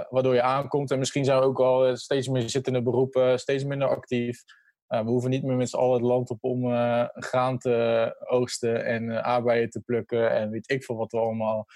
Waardoor 0.09 0.35
je 0.35 0.43
aankomt. 0.43 0.91
En 0.91 0.99
misschien 0.99 1.25
zijn 1.25 1.39
we 1.39 1.45
ook 1.45 1.61
al 1.61 1.97
steeds 1.97 2.29
meer 2.29 2.49
zittende 2.49 2.83
beroepen, 2.83 3.39
steeds 3.39 3.65
minder 3.65 3.89
actief. 3.89 4.43
we 4.87 5.03
hoeven 5.05 5.31
niet 5.31 5.43
meer 5.43 5.57
met 5.57 5.69
z'n 5.69 5.77
allen 5.77 5.93
het 5.93 6.03
land 6.03 6.31
op 6.31 6.45
om 6.45 6.71
graan 7.13 7.59
te 7.59 8.17
oogsten 8.27 8.85
en 8.85 9.25
aardbeien 9.25 9.71
te 9.71 9.81
plukken. 9.81 10.31
En 10.31 10.51
weet 10.51 10.71
ik 10.71 10.85
veel 10.85 10.97
wat 10.97 11.13
we 11.13 11.19
allemaal 11.19 11.67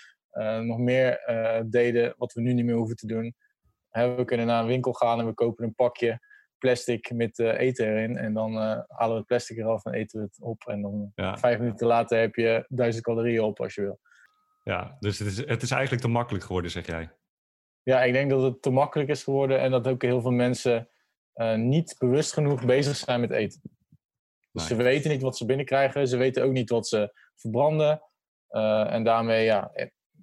nog 0.60 0.78
meer 0.78 1.20
deden, 1.66 2.14
wat 2.16 2.32
we 2.32 2.40
nu 2.40 2.52
niet 2.52 2.64
meer 2.64 2.76
hoeven 2.76 2.96
te 2.96 3.06
doen. 3.06 3.34
we 3.90 4.22
kunnen 4.24 4.46
naar 4.46 4.60
een 4.62 4.68
winkel 4.68 4.92
gaan 4.92 5.20
en 5.20 5.26
we 5.26 5.34
kopen 5.34 5.64
een 5.64 5.74
pakje 5.74 6.20
plastic 6.58 7.12
met 7.14 7.38
uh, 7.38 7.58
eten 7.58 7.86
erin. 7.86 8.16
En 8.16 8.32
dan 8.34 8.52
uh, 8.52 8.58
halen 8.88 9.12
we 9.12 9.18
het 9.18 9.26
plastic 9.26 9.56
eraf 9.56 9.84
en 9.84 9.92
eten 9.92 10.18
we 10.18 10.24
het 10.24 10.38
op. 10.40 10.62
En 10.66 10.82
dan 10.82 11.12
vijf 11.38 11.58
minuten 11.58 11.86
later 11.86 12.20
heb 12.20 12.34
je 12.34 12.64
duizend 12.68 13.04
calorieën 13.04 13.42
op 13.42 13.60
als 13.60 13.74
je 13.74 13.80
wil. 13.80 14.00
Ja, 14.64 14.96
dus 15.00 15.18
het 15.18 15.28
is, 15.28 15.46
het 15.46 15.62
is 15.62 15.70
eigenlijk 15.70 16.02
te 16.02 16.08
makkelijk 16.08 16.44
geworden, 16.44 16.70
zeg 16.70 16.86
jij? 16.86 17.10
Ja, 17.82 18.02
ik 18.02 18.12
denk 18.12 18.30
dat 18.30 18.42
het 18.42 18.62
te 18.62 18.70
makkelijk 18.70 19.10
is 19.10 19.24
geworden 19.24 19.60
en 19.60 19.70
dat 19.70 19.88
ook 19.88 20.02
heel 20.02 20.20
veel 20.20 20.30
mensen 20.30 20.88
uh, 21.34 21.54
niet 21.54 21.94
bewust 21.98 22.32
genoeg 22.32 22.64
bezig 22.64 22.96
zijn 22.96 23.20
met 23.20 23.30
eten. 23.30 23.60
Dus 24.52 24.66
ze 24.66 24.76
weten 24.76 25.10
niet 25.10 25.22
wat 25.22 25.36
ze 25.36 25.46
binnenkrijgen, 25.46 26.08
ze 26.08 26.16
weten 26.16 26.44
ook 26.44 26.52
niet 26.52 26.70
wat 26.70 26.88
ze 26.88 27.12
verbranden. 27.34 28.02
en 28.88 29.04
daarmee 29.04 29.44
ja, 29.44 29.72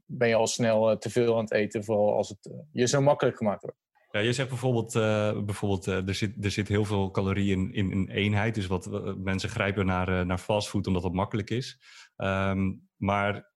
ben 0.06 0.28
je 0.28 0.36
al 0.36 0.48
snel 0.48 0.98
te 0.98 1.10
veel 1.10 1.36
aan 1.36 1.44
het 1.44 1.52
eten, 1.52 1.84
vooral 1.84 2.16
als 2.16 2.30
het 2.30 2.54
je 2.72 2.88
zo 2.88 3.02
makkelijk 3.02 3.38
gemaakt 3.38 3.62
wordt. 3.62 3.85
Ja, 4.16 4.22
je 4.22 4.34
zegt 4.34 4.50
bijvoorbeeld, 4.50 4.96
uh, 4.96 5.44
bijvoorbeeld 5.44 5.88
uh, 5.88 6.08
er, 6.08 6.16
zit, 6.16 6.46
er 6.46 6.52
zit 6.52 6.68
heel 6.68 6.86
veel 6.86 7.12
calorieën 7.12 7.74
in, 7.74 7.92
in 7.92 7.92
een 7.92 8.10
eenheid. 8.10 8.56
Dus 8.56 8.68
wat 8.68 8.88
uh, 8.88 9.14
mensen 9.16 9.50
grijpen 9.50 9.86
naar, 9.86 10.26
naar 10.26 10.38
fastfood 10.38 10.88
omdat 10.88 11.02
dat 11.02 11.14
makkelijk 11.14 11.50
is. 11.50 11.80
Um, 12.16 12.90
maar 12.96 13.54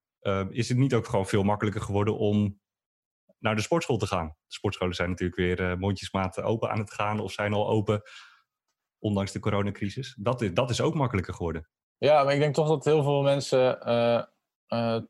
is 0.49 0.69
het 0.69 0.77
niet 0.77 0.93
ook 0.93 1.07
gewoon 1.07 1.25
veel 1.27 1.43
makkelijker 1.43 1.81
geworden 1.81 2.17
om 2.17 2.59
naar 3.37 3.55
de 3.55 3.61
sportschool 3.61 3.97
te 3.97 4.07
gaan? 4.07 4.27
De 4.27 4.53
sportscholen 4.53 4.95
zijn 4.95 5.09
natuurlijk 5.09 5.39
weer 5.39 5.77
mondjesmaat 5.77 6.41
open 6.41 6.69
aan 6.69 6.79
het 6.79 6.93
gaan 6.93 7.19
of 7.19 7.31
zijn 7.31 7.53
al 7.53 7.67
open, 7.67 8.01
ondanks 8.97 9.31
de 9.31 9.39
coronacrisis. 9.39 10.17
Dat 10.21 10.41
is, 10.41 10.53
dat 10.53 10.69
is 10.69 10.81
ook 10.81 10.93
makkelijker 10.93 11.33
geworden. 11.33 11.69
Ja, 11.97 12.23
maar 12.23 12.33
ik 12.33 12.39
denk 12.39 12.53
toch 12.53 12.67
dat 12.67 12.85
heel 12.85 13.03
veel 13.03 13.21
mensen 13.21 13.79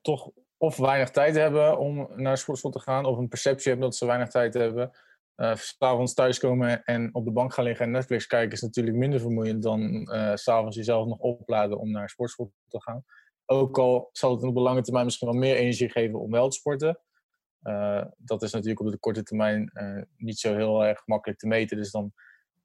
toch 0.02 0.32
of 0.58 0.78
weinig 0.78 1.10
tijd 1.10 1.36
hebben 1.36 1.78
om 1.78 2.10
naar 2.16 2.34
de 2.34 2.40
sportschool 2.40 2.72
te 2.72 2.80
gaan, 2.80 3.06
of 3.06 3.18
een 3.18 3.28
perceptie 3.28 3.72
hebben 3.72 3.90
dat 3.90 3.98
ze 3.98 4.06
weinig 4.06 4.30
tijd 4.30 4.54
hebben 4.54 4.92
uh, 5.40 5.56
s'avonds 5.56 6.14
thuiskomen 6.14 6.84
en 6.84 7.16
op 7.16 7.26
de 7.26 7.32
bank 7.32 7.54
gaan 7.54 7.64
liggen 7.64 7.86
en 7.86 7.92
Netflix 7.92 8.28
kijken 8.28 8.52
is 8.52 8.62
natuurlijk 8.62 8.98
minder 8.98 9.20
vermoeiend 9.20 9.64
dan 9.64 9.82
uh, 9.82 10.36
s'avonds 10.36 10.76
jezelf 10.76 11.08
nog 11.08 11.18
opladen 11.18 11.80
om 11.80 11.92
naar 11.92 12.10
sportschool 12.10 12.52
te 12.68 12.82
gaan. 12.82 13.06
Ook 13.46 13.78
al 13.78 14.10
zal 14.12 14.32
het 14.32 14.44
op 14.44 14.56
de 14.56 14.62
lange 14.62 14.82
termijn 14.82 15.06
misschien 15.06 15.28
wel 15.28 15.38
meer 15.38 15.56
energie 15.56 15.90
geven 15.90 16.20
om 16.20 16.32
wel 16.32 16.50
te 16.50 16.58
sporten. 16.58 17.00
Uh, 17.64 18.06
dat 18.18 18.42
is 18.42 18.52
natuurlijk 18.52 18.80
op 18.80 18.92
de 18.92 18.98
korte 18.98 19.24
termijn 19.24 19.72
niet 20.18 20.40
zo 20.40 20.56
heel 20.56 20.86
erg 20.86 21.02
makkelijk 21.06 21.40
te 21.40 21.48
meten. 21.48 21.78
Dus 21.78 21.92
dan 21.92 22.14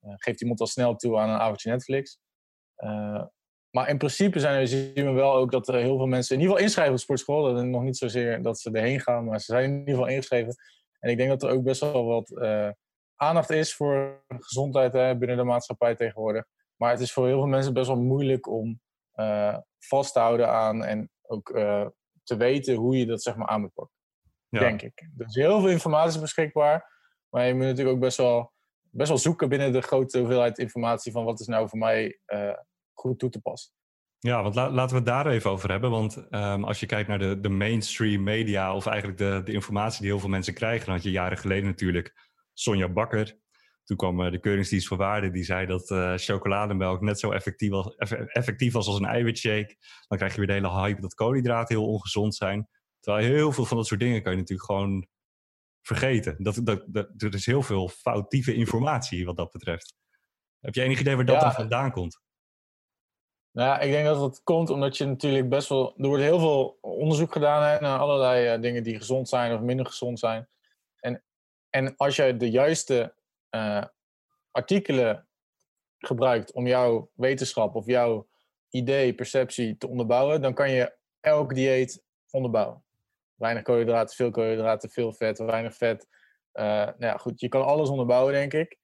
geeft 0.00 0.40
iemand 0.40 0.60
al 0.60 0.66
snel 0.66 0.96
toe 0.96 1.18
aan 1.18 1.28
een 1.28 1.40
avondje 1.40 1.70
Netflix. 1.70 2.18
maar 3.70 3.88
in 3.88 3.98
principe 3.98 4.40
zijn 4.40 4.60
er, 4.60 4.68
zien 4.68 4.94
we 4.94 5.10
wel 5.10 5.34
ook 5.34 5.50
dat 5.50 5.68
er 5.68 5.74
heel 5.74 5.96
veel 5.96 6.06
mensen 6.06 6.34
in 6.34 6.40
ieder 6.40 6.52
geval 6.52 6.68
inschrijven 6.68 6.94
op 6.94 7.00
sportschool. 7.00 7.42
Dat 7.42 7.56
is 7.56 7.64
nog 7.64 7.82
niet 7.82 7.96
zozeer 7.96 8.42
dat 8.42 8.60
ze 8.60 8.70
erheen 8.70 9.00
gaan, 9.00 9.24
maar 9.24 9.40
ze 9.40 9.52
zijn 9.52 9.70
in 9.70 9.78
ieder 9.78 9.94
geval 9.94 10.08
ingeschreven. 10.08 10.54
En 11.04 11.10
ik 11.10 11.16
denk 11.16 11.28
dat 11.28 11.42
er 11.42 11.50
ook 11.50 11.62
best 11.62 11.80
wel 11.80 12.04
wat 12.04 12.30
uh, 12.30 12.70
aandacht 13.16 13.50
is 13.50 13.74
voor 13.74 14.24
gezondheid 14.28 14.92
hè, 14.92 15.16
binnen 15.16 15.36
de 15.36 15.44
maatschappij 15.44 15.94
tegenwoordig. 15.94 16.44
Maar 16.76 16.90
het 16.90 17.00
is 17.00 17.12
voor 17.12 17.26
heel 17.26 17.38
veel 17.38 17.46
mensen 17.46 17.74
best 17.74 17.86
wel 17.86 18.00
moeilijk 18.00 18.48
om 18.48 18.80
uh, 19.14 19.58
vast 19.78 20.12
te 20.12 20.18
houden 20.18 20.48
aan 20.48 20.84
en 20.84 21.10
ook 21.22 21.48
uh, 21.48 21.86
te 22.22 22.36
weten 22.36 22.74
hoe 22.74 22.98
je 22.98 23.06
dat 23.06 23.22
zeg 23.22 23.36
maar 23.36 23.46
aan 23.46 23.60
moet 23.60 23.74
pakken. 23.74 23.94
Ja. 24.48 24.58
Denk 24.58 24.82
ik. 24.82 25.00
Er 25.18 25.26
is 25.26 25.34
heel 25.34 25.60
veel 25.60 25.70
informatie 25.70 26.20
beschikbaar. 26.20 26.92
Maar 27.28 27.46
je 27.46 27.54
moet 27.54 27.64
natuurlijk 27.64 27.96
ook 27.96 28.02
best 28.02 28.16
wel, 28.16 28.52
best 28.90 29.08
wel 29.08 29.18
zoeken 29.18 29.48
binnen 29.48 29.72
de 29.72 29.80
grote 29.80 30.18
hoeveelheid 30.18 30.58
informatie 30.58 31.12
van 31.12 31.24
wat 31.24 31.40
is 31.40 31.46
nou 31.46 31.68
voor 31.68 31.78
mij 31.78 32.20
goed 32.92 33.18
toe 33.18 33.30
te 33.30 33.40
passen. 33.40 33.72
Ja, 34.24 34.42
want 34.42 34.54
laten 34.54 34.88
we 34.88 34.94
het 34.94 35.06
daar 35.06 35.26
even 35.26 35.50
over 35.50 35.70
hebben. 35.70 35.90
Want 35.90 36.16
um, 36.30 36.64
als 36.64 36.80
je 36.80 36.86
kijkt 36.86 37.08
naar 37.08 37.18
de, 37.18 37.40
de 37.40 37.48
mainstream 37.48 38.22
media, 38.22 38.74
of 38.74 38.86
eigenlijk 38.86 39.18
de, 39.18 39.40
de 39.44 39.52
informatie 39.52 40.00
die 40.00 40.10
heel 40.10 40.20
veel 40.20 40.28
mensen 40.28 40.54
krijgen, 40.54 40.86
dan 40.86 40.94
had 40.94 41.04
je 41.04 41.10
jaren 41.10 41.38
geleden 41.38 41.64
natuurlijk 41.64 42.30
Sonja 42.52 42.88
Bakker. 42.88 43.38
Toen 43.84 43.96
kwam 43.96 44.20
uh, 44.20 44.30
de 44.30 44.40
Keuringsdienst 44.40 44.86
voor 44.86 44.96
Waarde, 44.96 45.30
die 45.30 45.44
zei 45.44 45.66
dat 45.66 45.90
uh, 45.90 46.12
chocolademelk 46.16 47.00
net 47.00 47.18
zo 47.18 47.30
effectief 47.30 47.70
was, 47.70 47.96
effectief 48.26 48.72
was 48.72 48.86
als 48.86 48.98
een 48.98 49.04
eiwitshake. 49.04 49.76
Dan 50.08 50.18
krijg 50.18 50.32
je 50.32 50.38
weer 50.38 50.46
de 50.46 50.52
hele 50.52 50.80
hype 50.80 51.00
dat 51.00 51.14
koolhydraten 51.14 51.76
heel 51.76 51.88
ongezond 51.88 52.34
zijn. 52.34 52.68
Terwijl 53.00 53.26
heel 53.26 53.52
veel 53.52 53.64
van 53.64 53.76
dat 53.76 53.86
soort 53.86 54.00
dingen 54.00 54.22
kan 54.22 54.32
je 54.32 54.38
natuurlijk 54.38 54.68
gewoon 54.68 55.06
vergeten. 55.82 56.36
Dat, 56.38 56.60
dat, 56.62 56.84
dat, 56.86 57.08
er 57.16 57.34
is 57.34 57.46
heel 57.46 57.62
veel 57.62 57.88
foutieve 57.88 58.54
informatie 58.54 59.24
wat 59.24 59.36
dat 59.36 59.50
betreft. 59.50 59.94
Heb 60.60 60.74
je 60.74 60.82
enig 60.82 61.00
idee 61.00 61.16
waar 61.16 61.24
dat 61.24 61.40
dan 61.40 61.52
vandaan 61.52 61.90
komt? 61.90 62.22
Nou 63.54 63.82
ik 63.82 63.90
denk 63.90 64.06
dat 64.06 64.20
het 64.20 64.42
komt 64.42 64.70
omdat 64.70 64.96
je 64.96 65.04
natuurlijk 65.04 65.48
best 65.48 65.68
wel... 65.68 65.94
Er 65.96 66.06
wordt 66.06 66.22
heel 66.22 66.38
veel 66.38 66.78
onderzoek 66.80 67.32
gedaan 67.32 67.82
naar 67.82 67.98
allerlei 67.98 68.54
uh, 68.54 68.60
dingen 68.60 68.82
die 68.82 68.96
gezond 68.96 69.28
zijn 69.28 69.54
of 69.54 69.60
minder 69.60 69.86
gezond 69.86 70.18
zijn. 70.18 70.48
En, 71.00 71.22
en 71.70 71.96
als 71.96 72.16
je 72.16 72.36
de 72.36 72.50
juiste 72.50 73.14
uh, 73.50 73.84
artikelen 74.50 75.28
gebruikt 75.98 76.52
om 76.52 76.66
jouw 76.66 77.10
wetenschap 77.14 77.74
of 77.74 77.86
jouw 77.86 78.28
idee, 78.70 79.14
perceptie 79.14 79.76
te 79.76 79.88
onderbouwen, 79.88 80.42
dan 80.42 80.54
kan 80.54 80.70
je 80.70 80.96
elk 81.20 81.54
dieet 81.54 82.04
onderbouwen. 82.30 82.84
Weinig 83.34 83.62
koolhydraten, 83.62 84.16
veel 84.16 84.30
koolhydraten, 84.30 84.90
veel 84.90 85.12
vet, 85.12 85.38
weinig 85.38 85.74
vet. 85.76 86.06
Uh, 86.54 86.64
nou 86.64 86.94
ja, 86.98 87.16
goed, 87.16 87.40
je 87.40 87.48
kan 87.48 87.64
alles 87.64 87.88
onderbouwen, 87.88 88.32
denk 88.32 88.52
ik. 88.52 88.78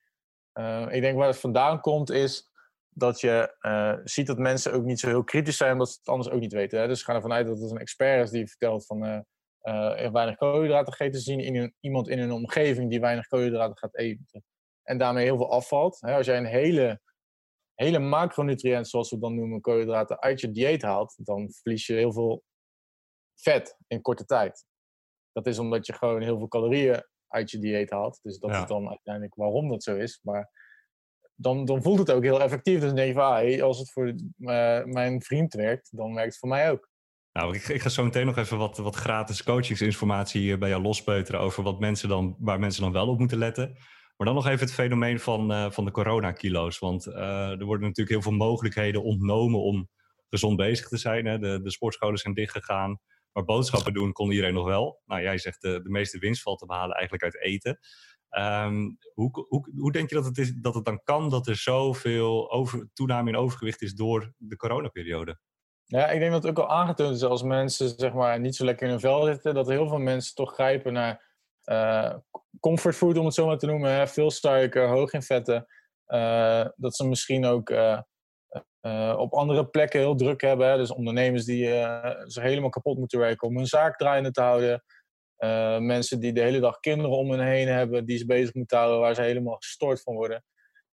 Ik 0.89 1.00
denk 1.00 1.17
waar 1.17 1.27
het 1.27 1.41
vandaan 1.41 1.81
komt 1.81 2.11
is 2.11 2.50
dat 2.90 3.20
je 3.20 3.56
uh, 3.61 3.97
ziet 4.04 4.26
dat 4.26 4.38
mensen 4.38 4.73
ook 4.73 4.85
niet 4.85 5.00
zo 5.00 5.09
heel 5.09 5.25
kritisch 5.25 5.56
zijn, 5.56 5.73
omdat 5.73 5.90
ze 5.90 5.97
het 5.99 6.09
anders 6.09 6.30
ook 6.30 6.40
niet 6.40 6.52
weten. 6.52 6.80
Hè? 6.80 6.87
Dus 6.87 6.99
we 6.99 7.04
gaan 7.04 7.14
ervan 7.14 7.32
uit 7.32 7.47
dat 7.47 7.61
het 7.61 7.70
een 7.70 7.78
expert 7.78 8.25
is 8.25 8.30
die 8.30 8.47
vertelt 8.47 8.87
van 8.87 9.04
uh, 9.04 10.11
weinig 10.11 10.37
koolhydraten 10.37 10.92
gegeten. 10.92 11.20
Ze 11.20 11.30
zien 11.30 11.40
in 11.40 11.56
een, 11.56 11.75
iemand 11.80 12.09
in 12.09 12.18
een 12.18 12.32
omgeving 12.32 12.90
die 12.90 13.00
weinig 13.00 13.26
koolhydraten 13.26 13.78
gaat 13.78 13.97
eten. 13.97 14.44
En 14.82 14.99
daarmee 14.99 15.25
heel 15.25 15.37
veel 15.37 15.50
afvalt. 15.50 16.00
Hè? 16.00 16.14
Als 16.14 16.26
jij 16.26 16.37
een 16.37 16.44
hele, 16.44 17.00
hele 17.75 17.99
macronutriënt, 17.99 18.88
zoals 18.88 19.11
we 19.11 19.18
dan 19.18 19.35
noemen, 19.35 19.61
koolhydraten, 19.61 20.20
uit 20.20 20.40
je 20.40 20.50
dieet 20.50 20.82
haalt, 20.82 21.14
dan 21.16 21.50
verlies 21.52 21.87
je 21.87 21.94
heel 21.94 22.12
veel 22.12 22.42
vet 23.35 23.76
in 23.87 24.00
korte 24.00 24.25
tijd. 24.25 24.64
Dat 25.32 25.47
is 25.47 25.59
omdat 25.59 25.87
je 25.87 25.92
gewoon 25.92 26.23
heel 26.23 26.38
veel 26.38 26.49
calorieën 26.49 27.02
uit 27.26 27.50
je 27.50 27.59
dieet 27.59 27.90
haalt. 27.90 28.18
Dus 28.23 28.38
dat 28.38 28.50
is 28.50 28.66
dan 28.66 28.88
uiteindelijk 28.88 29.35
waarom 29.35 29.68
dat 29.68 29.82
zo 29.82 29.97
is. 29.97 30.20
Maar 30.23 30.50
dan, 31.40 31.64
dan 31.64 31.82
voelt 31.82 31.99
het 31.99 32.11
ook 32.11 32.23
heel 32.23 32.42
effectief. 32.42 32.80
Dus 32.80 33.12
van, 33.12 33.23
ah, 33.23 33.62
als 33.62 33.78
het 33.78 33.92
voor 33.92 34.06
uh, 34.06 34.85
mijn 34.85 35.23
vriend 35.23 35.54
werkt, 35.54 35.97
dan 35.97 36.14
werkt 36.14 36.30
het 36.30 36.38
voor 36.38 36.49
mij 36.49 36.70
ook. 36.70 36.88
Nou, 37.32 37.54
ik, 37.54 37.68
ik, 37.68 37.80
ga 37.80 37.88
zo 37.88 38.04
meteen 38.04 38.26
nog 38.26 38.37
even 38.37 38.59
wat, 38.59 38.78
wat 38.78 38.97
gratis 38.97 39.42
coachingsinformatie 39.42 40.59
bij 40.59 40.68
jou 40.68 40.82
lospeuteren 40.82 41.40
over 41.40 41.62
wat 41.62 41.80
mensen 41.80 42.09
dan, 42.09 42.37
waar 42.38 42.59
mensen 42.59 42.82
dan 42.82 42.92
wel 42.92 43.09
op 43.09 43.18
moeten 43.18 43.38
letten. 43.38 43.76
Maar 44.16 44.26
dan 44.26 44.35
nog 44.35 44.47
even 44.47 44.66
het 44.66 44.75
fenomeen 44.75 45.20
van, 45.20 45.52
uh, 45.52 45.70
van 45.70 45.85
de 45.85 45.90
coronakilo's. 45.90 46.78
Want 46.78 47.06
er 47.06 47.64
worden 47.64 47.87
natuurlijk 47.87 48.09
heel 48.09 48.23
veel 48.23 48.47
mogelijkheden 48.47 49.02
ontnomen 49.02 49.61
om 49.61 49.88
gezond 50.28 50.56
bezig 50.56 50.88
te 50.88 50.97
zijn. 50.97 51.26
Hè. 51.26 51.38
De, 51.38 51.61
de 51.62 51.70
sportscholen 51.70 52.18
zijn 52.18 52.35
dichtgegaan. 52.35 53.00
Maar 53.32 53.44
boodschappen 53.44 53.92
doen 53.92 54.12
kon 54.12 54.30
iedereen 54.30 54.54
nog 54.54 54.66
wel. 54.66 55.00
Nou, 55.04 55.23
jij 55.23 55.38
zegt 55.38 55.62
de, 55.62 55.80
de 55.82 55.90
meeste 55.90 56.18
winst 56.18 56.42
valt 56.42 56.59
te 56.59 56.66
behalen 56.66 56.97
eigenlijk 56.97 57.23
uit 57.23 57.42
eten. 57.42 57.78
Um, 58.38 58.99
hoe, 59.14 59.46
hoe, 59.49 59.70
hoe 59.76 59.92
denk 59.92 60.08
je 60.08 60.14
dat 60.14 60.25
het, 60.25 60.38
is, 60.38 60.52
dat 60.54 60.75
het 60.75 60.84
dan 60.84 61.00
kan 61.04 61.30
dat 61.30 61.46
er 61.46 61.56
zoveel 61.56 62.50
over, 62.52 62.88
toename 62.92 63.28
in 63.28 63.37
overgewicht 63.37 63.82
is 63.82 63.94
door 63.94 64.32
de 64.37 64.56
coronaperiode? 64.56 65.38
Ja, 65.84 66.08
ik 66.08 66.20
denk 66.20 66.32
dat 66.32 66.42
het 66.42 66.58
ook 66.58 66.64
al 66.64 66.76
aangetoond 66.76 67.14
is 67.14 67.22
als 67.22 67.42
mensen 67.42 67.88
zeg 67.96 68.12
maar, 68.12 68.40
niet 68.40 68.56
zo 68.56 68.64
lekker 68.64 68.87
in 68.87 68.92
hun 68.92 69.00
vel 69.00 69.25
zitten, 69.25 69.54
dat 69.54 69.68
heel 69.68 69.88
veel 69.88 69.99
mensen 69.99 70.34
toch 70.34 70.54
grijpen 70.54 70.92
naar 70.92 71.28
uh, 71.64 72.14
comfortfood, 72.60 73.18
om 73.18 73.25
het 73.25 73.34
zo 73.34 73.46
maar 73.46 73.58
te 73.58 73.66
noemen. 73.66 73.90
Hè? 73.90 74.06
Veel 74.06 74.30
suiker, 74.30 74.88
hoog 74.88 75.12
in 75.12 75.22
vetten. 75.22 75.66
Uh, 76.06 76.64
dat 76.76 76.96
ze 76.96 77.08
misschien 77.08 77.44
ook 77.44 77.70
uh, 77.70 78.00
op 79.16 79.32
andere 79.32 79.66
plekken 79.66 80.00
heel 80.00 80.16
druk 80.16 80.40
hebben. 80.40 80.78
Dus 80.78 80.92
ondernemers 80.92 81.44
die 81.44 81.64
zich 82.25 82.42
helemaal 82.42 82.70
kapot 82.70 82.99
moeten 82.99 83.18
werken 83.18 83.49
om 83.49 83.56
hun 83.56 83.66
zaak 83.66 83.96
draaiende 83.96 84.30
te 84.30 84.40
houden. 84.42 84.82
Uh, 85.44 85.78
mensen 85.78 86.20
die 86.20 86.32
de 86.32 86.40
hele 86.40 86.61
dag 86.61 86.80
kinderen 86.80 87.16
om 87.16 87.30
hen 87.30 87.47
heen 87.47 87.68
hebben, 87.68 88.04
die 88.04 88.18
ze 88.18 88.26
bezig 88.26 88.54
moeten 88.54 88.78
houden, 88.78 89.00
waar 89.00 89.14
ze 89.14 89.23
helemaal 89.23 89.56
gestoord 89.56 90.02
van 90.02 90.14
worden. 90.14 90.44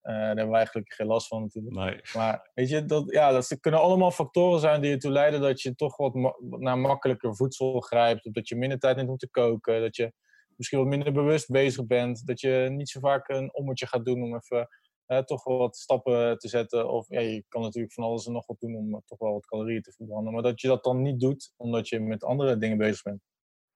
Uh, 0.04 0.14
daar 0.14 0.28
hebben 0.28 0.48
wij 0.48 0.58
eigenlijk 0.58 0.94
geen 0.94 1.08
last 1.08 1.28
van 1.28 1.42
natuurlijk. 1.42 1.76
Nee. 1.76 2.02
Maar 2.14 2.52
weet 2.54 2.70
je, 2.70 2.86
dat, 2.86 3.12
ja, 3.12 3.32
dat 3.32 3.58
kunnen 3.60 3.80
allemaal 3.80 4.12
factoren 4.12 4.60
zijn 4.60 4.82
die 4.82 4.92
ertoe 4.92 5.12
leiden 5.12 5.42
dat 5.42 5.62
je 5.62 5.76
toch 5.76 5.98
wat 5.98 6.14
ma 6.14 6.36
naar 6.40 6.78
makkelijker 6.78 7.36
voedsel 7.36 7.80
grijpt. 7.80 8.26
Of 8.26 8.34
dat 8.34 8.48
je 8.48 8.56
minder 8.56 8.80
tijd 8.80 8.96
neemt 8.96 9.10
om 9.10 9.18
te 9.18 9.30
koken. 9.30 9.82
Dat 9.82 9.96
je 9.96 10.14
misschien 10.56 10.80
wat 10.80 10.88
minder 10.88 11.14
bewust 11.14 11.50
bezig 11.50 11.86
bent. 11.86 12.28
Dat 12.28 12.40
je 12.40 12.68
niet 12.72 12.90
zo 12.90 13.00
vaak 13.00 13.30
een 13.30 13.54
ommetje 13.54 13.88
gaat 13.88 14.06
doen 14.06 14.24
om 14.24 14.36
even 14.36 14.68
uh, 15.08 15.20
toch 15.20 15.44
wel 15.44 15.58
wat 15.58 15.78
stappen 15.78 16.38
te 16.38 16.48
zetten. 16.48 16.90
Of 16.90 17.10
ja, 17.10 17.20
je 17.20 17.44
kan 17.48 17.62
natuurlijk 17.62 17.94
van 17.94 18.04
alles 18.04 18.26
en 18.26 18.34
nog 18.34 18.46
wat 18.46 18.60
doen 18.60 18.76
om 18.76 19.02
toch 19.06 19.20
wel 19.20 19.34
wat 19.34 19.46
calorieën 19.46 19.82
te 19.82 19.92
verbranden. 19.92 20.34
Maar 20.34 20.44
dat 20.44 20.62
je 20.62 20.68
dat 20.68 20.84
dan 20.84 21.02
niet 21.02 21.20
doet 21.20 21.54
omdat 21.58 21.90
je 21.90 22.00
met 22.00 22.24
andere 22.24 22.58
dingen 22.58 22.78
bezig 22.78 23.02
bent. 23.02 23.22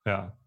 Ja, 0.01 0.37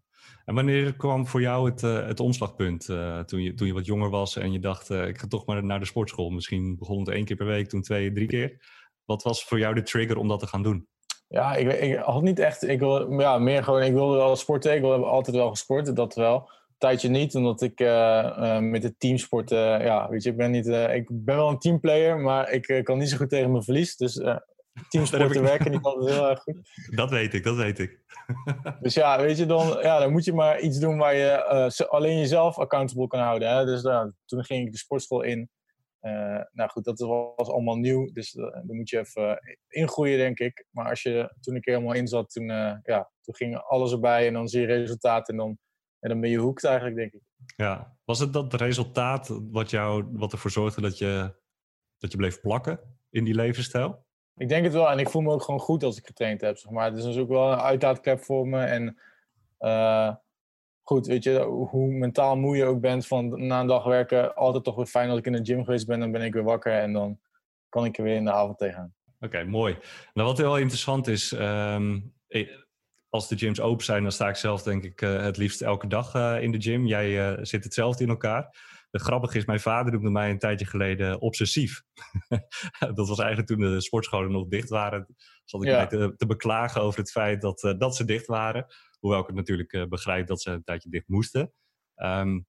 en 0.45 0.55
wanneer 0.55 0.95
kwam 0.95 1.27
voor 1.27 1.41
jou 1.41 1.69
het, 1.69 1.81
uh, 1.81 2.05
het 2.07 2.19
omslagpunt? 2.19 2.87
Uh, 2.87 3.19
toen, 3.19 3.41
je, 3.41 3.53
toen 3.53 3.67
je 3.67 3.73
wat 3.73 3.85
jonger 3.85 4.09
was 4.09 4.35
en 4.35 4.51
je 4.51 4.59
dacht, 4.59 4.89
uh, 4.89 5.07
ik 5.07 5.17
ga 5.17 5.27
toch 5.27 5.45
maar 5.45 5.63
naar 5.63 5.79
de 5.79 5.85
sportschool. 5.85 6.29
Misschien 6.29 6.75
begon 6.77 6.99
het 6.99 7.09
één 7.09 7.25
keer 7.25 7.35
per 7.35 7.45
week, 7.45 7.69
toen 7.69 7.81
twee, 7.81 8.11
drie 8.11 8.27
keer. 8.27 8.61
Wat 9.05 9.23
was 9.23 9.43
voor 9.43 9.59
jou 9.59 9.75
de 9.75 9.81
trigger 9.81 10.17
om 10.17 10.27
dat 10.27 10.39
te 10.39 10.47
gaan 10.47 10.63
doen? 10.63 10.87
Ja, 11.27 11.55
ik, 11.55 11.73
ik 11.73 11.97
had 11.97 12.21
niet 12.21 12.39
echt, 12.39 12.67
ik 12.67 12.79
wil, 12.79 13.19
ja, 13.19 13.37
meer 13.37 13.63
gewoon, 13.63 13.81
ik 13.81 13.93
wilde 13.93 14.15
wel 14.15 14.35
sporten. 14.35 14.75
Ik 14.75 14.81
wilde 14.81 15.05
altijd 15.05 15.35
wel 15.35 15.49
gesport, 15.49 15.95
dat 15.95 16.15
wel. 16.15 16.49
Tijdje 16.77 17.09
niet, 17.09 17.35
omdat 17.35 17.61
ik 17.61 17.79
met 18.59 18.83
het 18.83 18.99
teamsport, 18.99 19.49
ja, 19.49 20.09
weet 20.09 20.23
je, 20.23 20.29
ik 20.29 20.37
ben 20.37 20.51
niet, 20.51 20.67
ik 20.67 21.07
ben 21.09 21.35
wel 21.35 21.49
een 21.49 21.59
teamplayer, 21.59 22.19
maar 22.19 22.51
ik 22.51 22.81
kan 22.83 22.97
niet 22.97 23.09
zo 23.09 23.17
goed 23.17 23.29
tegen 23.29 23.51
mijn 23.51 23.63
verlies. 23.63 23.95
Dus 23.95 24.21
teamsporten 24.89 25.41
werken 25.41 25.71
niet 25.71 25.83
altijd 25.83 26.13
heel 26.13 26.29
erg 26.29 26.39
goed. 26.39 26.69
Dat 26.95 27.09
weet 27.09 27.33
ik, 27.33 27.43
dat 27.43 27.55
weet 27.55 27.79
ik. 27.79 28.03
dus 28.81 28.93
ja, 28.93 29.21
weet 29.21 29.37
je, 29.37 29.45
dan, 29.45 29.67
ja, 29.67 29.99
dan 29.99 30.11
moet 30.11 30.25
je 30.25 30.33
maar 30.33 30.59
iets 30.59 30.79
doen 30.79 30.97
waar 30.97 31.15
je 31.15 31.69
uh, 31.81 31.89
alleen 31.89 32.17
jezelf 32.17 32.57
accountable 32.57 33.07
kan 33.07 33.19
houden. 33.19 33.49
Hè? 33.49 33.65
Dus 33.65 33.83
uh, 33.83 34.05
toen 34.25 34.43
ging 34.43 34.65
ik 34.65 34.71
de 34.71 34.77
sportschool 34.77 35.21
in. 35.21 35.49
Uh, 36.01 36.41
nou 36.51 36.69
goed, 36.69 36.83
dat 36.83 36.99
was 37.35 37.49
allemaal 37.49 37.75
nieuw, 37.75 38.11
dus 38.13 38.31
dan 38.31 38.75
moet 38.75 38.89
je 38.89 38.99
even 38.99 39.39
ingroeien, 39.67 40.17
denk 40.17 40.39
ik. 40.39 40.65
Maar 40.69 40.89
als 40.89 41.01
je 41.01 41.35
toen 41.39 41.55
een 41.55 41.61
keer 41.61 41.73
helemaal 41.73 41.95
in 41.95 42.07
zat, 42.07 42.29
toen, 42.29 42.47
ja, 42.83 43.11
toen 43.21 43.35
ging 43.35 43.57
alles 43.57 43.91
erbij 43.91 44.27
en 44.27 44.33
dan 44.33 44.47
zie 44.47 44.61
je 44.61 44.67
resultaat 44.67 45.29
en 45.29 45.37
dan, 45.37 45.57
en 45.99 46.09
dan 46.09 46.19
ben 46.19 46.29
je 46.29 46.37
hoekt 46.37 46.63
eigenlijk, 46.63 46.95
denk 46.95 47.13
ik. 47.13 47.21
Ja, 47.55 47.97
was 48.03 48.19
het 48.19 48.33
dat 48.33 48.53
resultaat 48.53 49.39
wat, 49.51 49.69
jou, 49.69 50.05
wat 50.11 50.31
ervoor 50.31 50.51
zorgde 50.51 50.81
dat 50.81 50.97
je, 50.97 51.35
dat 51.97 52.11
je 52.11 52.17
bleef 52.17 52.41
plakken 52.41 52.79
in 53.09 53.23
die 53.23 53.35
levensstijl? 53.35 54.04
Ik 54.37 54.49
denk 54.49 54.63
het 54.63 54.73
wel. 54.73 54.89
En 54.89 54.99
ik 54.99 55.09
voel 55.09 55.21
me 55.21 55.31
ook 55.31 55.41
gewoon 55.41 55.59
goed 55.59 55.83
als 55.83 55.97
ik 55.97 56.05
getraind 56.05 56.41
heb. 56.41 56.57
Zeg 56.57 56.71
maar. 56.71 56.85
Het 56.85 56.97
is 56.97 57.03
dus 57.03 57.17
ook 57.17 57.29
wel 57.29 57.51
een 57.51 57.59
uitlaatklep 57.59 58.23
voor 58.23 58.47
me. 58.47 58.63
En 58.63 58.97
uh, 59.59 60.15
goed, 60.81 61.07
weet 61.07 61.23
je, 61.23 61.39
hoe 61.43 61.87
mentaal 61.91 62.37
moe 62.37 62.55
je 62.55 62.65
ook 62.65 62.81
bent 62.81 63.07
van 63.07 63.47
na 63.47 63.59
een 63.59 63.67
dag 63.67 63.83
werken. 63.83 64.35
Altijd 64.35 64.63
toch 64.63 64.75
weer 64.75 64.85
fijn 64.85 65.09
als 65.09 65.19
ik 65.19 65.25
in 65.25 65.31
de 65.31 65.45
gym 65.45 65.63
geweest 65.63 65.87
ben. 65.87 65.99
Dan 65.99 66.11
ben 66.11 66.21
ik 66.21 66.33
weer 66.33 66.43
wakker 66.43 66.73
en 66.73 66.93
dan 66.93 67.19
kan 67.69 67.85
ik 67.85 67.97
er 67.97 68.03
weer 68.03 68.15
in 68.15 68.25
de 68.25 68.31
avond 68.31 68.57
tegenaan. 68.57 68.93
Oké, 69.19 69.43
mooi. 69.43 69.77
Nou, 70.13 70.27
wat 70.27 70.37
heel 70.37 70.57
interessant 70.57 71.07
is, 71.07 71.31
um, 71.31 72.13
als 73.09 73.27
de 73.27 73.37
gyms 73.37 73.61
open 73.61 73.85
zijn, 73.85 74.03
dan 74.03 74.11
sta 74.11 74.29
ik 74.29 74.35
zelf 74.35 74.63
denk 74.63 74.83
ik 74.83 75.01
uh, 75.01 75.21
het 75.21 75.37
liefst 75.37 75.61
elke 75.61 75.87
dag 75.87 76.15
uh, 76.15 76.41
in 76.41 76.51
de 76.51 76.61
gym. 76.61 76.85
Jij 76.85 77.37
zit 77.45 77.63
hetzelfde 77.63 78.03
in 78.03 78.09
elkaar. 78.09 78.55
Het 78.95 79.03
grappige 79.03 79.37
is, 79.37 79.45
mijn 79.45 79.59
vader 79.59 79.93
noemde 79.93 80.09
mij 80.09 80.29
een 80.29 80.39
tijdje 80.39 80.65
geleden 80.65 81.21
obsessief. 81.21 81.83
dat 82.95 83.07
was 83.07 83.19
eigenlijk 83.19 83.47
toen 83.47 83.59
de 83.59 83.81
sportscholen 83.81 84.31
nog 84.31 84.47
dicht 84.47 84.69
waren. 84.69 85.15
Zat 85.43 85.63
ik 85.63 85.71
mij 85.71 85.87
te, 85.87 86.13
te, 86.17 86.25
beklagen 86.25 86.81
over 86.81 86.99
het 86.99 87.11
feit 87.11 87.41
dat, 87.41 87.63
uh, 87.63 87.73
dat 87.77 87.95
ze 87.95 88.05
dicht 88.05 88.25
waren. 88.25 88.65
Hoewel 88.99 89.19
ik 89.19 89.27
het 89.27 89.35
natuurlijk 89.35 89.73
uh, 89.73 89.85
begrijp 89.85 90.27
dat 90.27 90.41
ze 90.41 90.51
een 90.51 90.63
tijdje 90.63 90.89
dicht 90.89 91.07
moesten. 91.07 91.53
Um, 91.95 92.47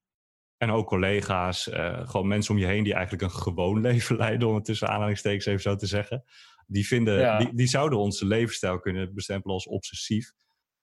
en 0.56 0.70
ook 0.70 0.86
collega's, 0.86 1.66
uh, 1.66 2.08
gewoon 2.08 2.28
mensen 2.28 2.54
om 2.54 2.60
je 2.60 2.66
heen 2.66 2.84
die 2.84 2.94
eigenlijk 2.94 3.22
een 3.22 3.40
gewoon 3.40 3.80
leven 3.86 4.16
leiden, 4.16 4.48
om 4.48 4.54
het 4.54 4.64
tussen 4.64 4.88
aanhalingstekens 4.88 5.46
even 5.46 5.62
zo 5.62 5.76
te 5.76 5.86
zeggen. 5.86 6.24
Die, 6.66 6.86
vinden, 6.86 7.18
ja. 7.18 7.38
die, 7.38 7.54
die 7.54 7.66
zouden 7.66 7.98
onze 7.98 8.26
levensstijl 8.26 8.80
kunnen 8.80 9.14
bestempelen 9.14 9.54
als 9.54 9.66
obsessief. 9.66 10.32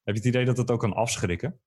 Heb 0.03 0.15
je 0.15 0.21
het 0.21 0.29
idee 0.29 0.45
dat 0.45 0.55
dat 0.55 0.71
ook 0.71 0.79
kan 0.79 0.93
afschrikken? 0.93 1.61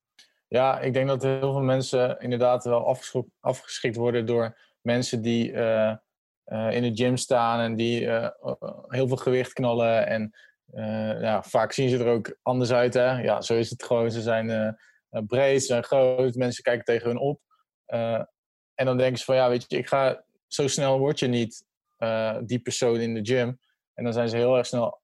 Ja, 0.49 0.81
ik 0.81 0.93
denk 0.93 1.09
dat 1.09 1.23
heel 1.23 1.53
veel 1.53 1.63
mensen 1.63 2.21
inderdaad 2.21 2.65
wel 2.65 2.97
afgeschikt 3.41 3.97
worden 3.97 4.27
door 4.27 4.59
mensen 4.81 5.23
die 5.23 5.53
uh, 5.53 5.95
uh, 6.47 6.73
in 6.73 6.83
de 6.83 7.03
gym 7.03 7.17
staan 7.17 7.61
en 7.61 7.75
die 7.75 8.01
uh, 8.01 8.29
heel 8.89 9.09
veel 9.09 9.17
gewicht 9.17 9.53
knallen. 9.53 10.07
En 10.07 10.31
ja, 11.21 11.43
vaak 11.43 11.73
zien 11.73 11.89
ze 11.89 11.99
er 11.99 12.13
ook 12.13 12.39
anders 12.43 12.73
uit. 12.73 12.95
Hè? 12.95 13.23
Ja, 13.23 13.41
zo 13.41 13.55
is 13.55 13.71
het 13.71 13.83
gewoon. 13.83 14.11
Ze 14.11 14.21
zijn 14.21 14.77
breed, 15.27 15.61
ze 15.61 15.67
zijn 15.67 15.85
groot, 15.85 16.35
mensen 16.35 16.63
kijken 16.63 16.85
tegen 16.85 17.09
hun 17.09 17.19
op. 17.19 17.41
en 18.75 18.87
dan 18.87 18.97
denken 18.97 19.19
ze 19.19 19.25
van 19.25 19.35
ja, 19.35 19.49
weet 19.49 19.65
je, 19.69 19.79
ik 19.79 19.89
ga 19.89 20.25
zo 20.47 20.69
snel 20.69 20.99
word 20.99 21.19
je 21.19 21.27
niet 21.27 21.65
die 22.41 22.59
persoon 22.59 23.01
in 23.01 23.15
de 23.15 23.25
gym. 23.25 23.59
En 23.95 24.05
dan 24.05 24.13
zijn 24.13 24.29
ze 24.29 24.37
heel 24.37 24.57
erg 24.57 24.67
snel 24.67 25.01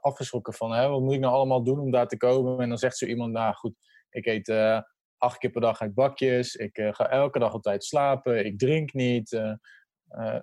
afgeschrokken 0.00 0.54
van 0.54 0.72
hè, 0.72 0.88
wat 0.88 1.00
moet 1.00 1.14
ik 1.14 1.20
nou 1.20 1.34
allemaal 1.34 1.62
doen 1.62 1.80
om 1.80 1.90
daar 1.90 2.08
te 2.08 2.16
komen. 2.16 2.60
En 2.60 2.68
dan 2.68 2.78
zegt 2.78 2.96
zo 2.96 3.06
iemand, 3.06 3.32
nou 3.32 3.54
goed 3.54 3.74
ik 4.14 4.26
eet 4.26 4.48
uh, 4.48 4.80
acht 5.18 5.38
keer 5.38 5.50
per 5.50 5.60
dag 5.60 5.80
uit 5.80 5.94
bakjes. 5.94 6.54
Ik 6.54 6.78
uh, 6.78 6.92
ga 6.92 7.10
elke 7.10 7.38
dag 7.38 7.54
op 7.54 7.62
tijd 7.62 7.84
slapen. 7.84 8.46
Ik 8.46 8.58
drink 8.58 8.92
niet. 8.92 9.32
Uh, 9.32 9.54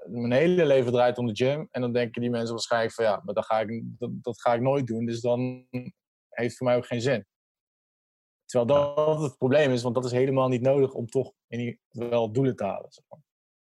mijn 0.05 0.31
hele 0.31 0.65
leven 0.65 0.91
draait 0.91 1.17
om 1.17 1.27
de 1.27 1.35
gym. 1.35 1.67
En 1.71 1.81
dan 1.81 1.93
denken 1.93 2.21
die 2.21 2.29
mensen 2.29 2.53
waarschijnlijk 2.53 2.93
van 2.93 3.05
ja, 3.05 3.21
maar 3.23 3.33
dat 3.33 3.45
ga 3.45 3.59
ik, 3.59 3.83
dat, 3.83 4.09
dat 4.21 4.41
ga 4.41 4.53
ik 4.53 4.61
nooit 4.61 4.87
doen. 4.87 5.05
Dus 5.05 5.21
dan 5.21 5.67
heeft 6.29 6.49
het 6.49 6.57
voor 6.57 6.67
mij 6.67 6.75
ook 6.75 6.85
geen 6.85 7.01
zin. 7.01 7.25
Terwijl 8.45 8.95
dat 8.95 9.21
het 9.21 9.37
probleem 9.37 9.71
is, 9.71 9.81
want 9.81 9.95
dat 9.95 10.05
is 10.05 10.11
helemaal 10.11 10.47
niet 10.47 10.61
nodig 10.61 10.93
om 10.93 11.05
toch 11.07 11.33
in 11.47 11.79
geval 11.89 12.31
doelen 12.31 12.55
te 12.55 12.63
halen. 12.63 12.91
Zeg 12.91 13.05
maar. 13.07 13.19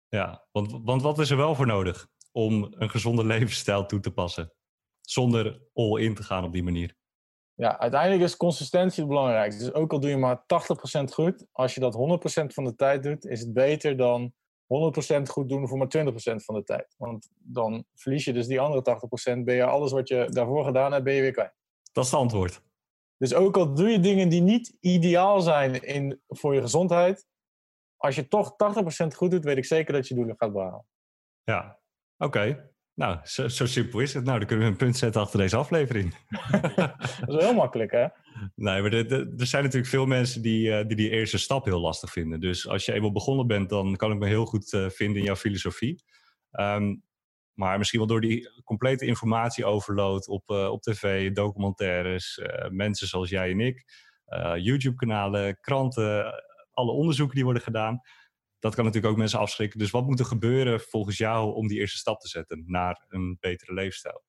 Ja, 0.09 0.47
want, 0.53 0.85
want 0.85 1.03
wat 1.03 1.19
is 1.19 1.31
er 1.31 1.37
wel 1.37 1.55
voor 1.55 1.67
nodig 1.67 2.09
om 2.33 2.67
een 2.71 2.91
gezonde 2.91 3.25
levensstijl 3.25 3.87
toe 3.87 4.01
te 4.01 4.11
passen? 4.11 4.53
Zonder 5.01 5.63
all 5.73 6.01
in 6.01 6.15
te 6.15 6.23
gaan 6.23 6.45
op 6.45 6.53
die 6.53 6.63
manier. 6.63 6.99
Ja, 7.61 7.79
uiteindelijk 7.79 8.23
is 8.23 8.37
consistentie 8.37 9.01
het 9.01 9.09
belangrijkste. 9.09 9.65
Dus 9.65 9.73
ook 9.73 9.93
al 9.93 10.01
doe 10.01 10.11
je 10.11 10.17
maar 10.17 10.43
80% 10.43 10.45
goed, 11.13 11.47
als 11.53 11.75
je 11.75 11.81
dat 11.81 11.95
100% 12.43 12.47
van 12.47 12.65
de 12.65 12.75
tijd 12.75 13.03
doet, 13.03 13.25
is 13.25 13.41
het 13.41 13.53
beter 13.53 13.97
dan 13.97 14.33
100% 15.21 15.23
goed 15.23 15.49
doen 15.49 15.69
voor 15.69 15.79
maar 15.79 15.89
20% 15.99 16.11
van 16.45 16.55
de 16.55 16.65
tijd. 16.65 16.95
Want 16.99 17.29
dan 17.37 17.85
verlies 17.95 18.25
je 18.25 18.33
dus 18.33 18.47
die 18.47 18.61
andere 18.61 19.01
80%, 19.39 19.45
ben 19.45 19.55
je 19.55 19.65
alles 19.65 19.93
wat 19.93 20.09
je 20.09 20.27
daarvoor 20.31 20.65
gedaan 20.65 20.93
hebt, 20.93 21.05
ben 21.05 21.15
je 21.15 21.21
weer 21.21 21.33
kwijt. 21.33 21.55
Dat 21.93 22.05
is 22.05 22.11
het 22.11 22.21
antwoord. 22.21 22.63
Dus 23.17 23.35
ook 23.35 23.57
al 23.57 23.75
doe 23.75 23.89
je 23.89 24.01
dingen 24.01 24.29
die 24.29 24.43
niet 24.43 24.77
ideaal 24.81 25.41
zijn 25.41 25.83
in, 25.83 26.21
voor 26.29 26.55
je 26.55 26.61
gezondheid, 26.61 27.27
als 27.97 28.15
je 28.15 28.29
toch 28.29 28.55
80% 29.05 29.07
goed 29.17 29.31
doet, 29.31 29.45
weet 29.45 29.57
ik 29.57 29.65
zeker 29.65 29.93
dat 29.93 30.09
je 30.09 30.15
doelen 30.15 30.37
gaat 30.39 30.53
behalen. 30.53 30.87
Ja, 31.43 31.81
oké. 32.17 32.71
Nou, 32.95 33.19
zo, 33.23 33.49
zo, 33.49 33.67
simpel 33.67 34.01
is 34.01 34.15
het. 34.15 34.25
Nou, 34.25 34.39
dan 34.39 34.49
kunnen 34.49 34.67
we 34.67 34.73
een 34.73 34.79
punt 34.79 34.97
zetten 34.97 35.21
achter 35.21 35.39
deze 35.39 35.57
aflevering. 35.57 36.15
dat 37.21 37.29
is 37.29 37.45
heel 37.45 37.55
makkelijk, 37.55 37.91
hè? 37.91 38.07
Nee, 38.55 38.83
maar 38.83 38.93
er, 38.93 39.27
zijn 39.37 39.63
natuurlijk 39.63 39.91
veel 39.91 40.07
mensen 40.07 40.43
die, 40.43 40.69
uh, 40.69 40.87
die 40.87 40.97
die 40.97 41.11
eerste 41.11 41.39
stap 41.39 41.65
heel 41.65 41.81
lastig 41.81 42.13
vinden. 42.13 42.41
Dus 42.41 42.69
als 42.69 42.85
je 42.85 42.93
eenmaal 42.93 43.13
begonnen 43.13 43.47
bent, 43.47 43.69
dan 43.69 43.97
kan 43.97 44.13
ik 44.13 44.19
me 44.19 44.27
heel 44.27 44.47
goed 44.47 44.73
uh, 44.73 44.89
vinden 44.89 45.19
in 45.19 45.25
jouw 45.25 45.37
filosofie. 45.37 46.03
Um, 46.51 47.03
maar 47.55 47.79
misschien 47.79 47.99
wel 47.99 48.09
door 48.09 48.21
die 48.21 48.63
complete 48.65 49.07
informatieoverload 49.07 50.29
op, 50.29 50.51
uh, 50.51 50.71
op 50.71 50.83
tv, 50.83 51.33
documentaires, 51.33 52.41
mensen 52.71 53.07
zoals 53.07 53.31
jij 53.31 53.51
en 53.51 53.61
ik, 53.61 53.85
YouTube-kanalen, 54.57 55.61
kranten, 55.61 56.33
alle 56.71 56.93
onderzoeken 56.93 57.35
die 57.35 57.45
worden 57.45 57.63
gedaan 57.63 58.01
dat 58.61 58.75
kan 58.75 58.85
natuurlijk 58.85 59.13
ook 59.13 59.19
mensen 59.19 59.39
afschrikken. 59.39 59.79
Dus 59.79 59.91
wat 59.91 60.07
moet 60.07 60.19
er 60.19 60.25
gebeuren 60.25 60.81
volgens 60.81 61.19
jou 61.19 61.55
om 61.55 61.67
die 61.67 61.79
eerste 61.79 61.99
stap 61.99 62.21
te 62.21 62.29
zetten 62.29 62.63
naar 62.67 63.05
een 63.09 63.37
betere 63.41 63.75
leefstijl? 63.75 64.23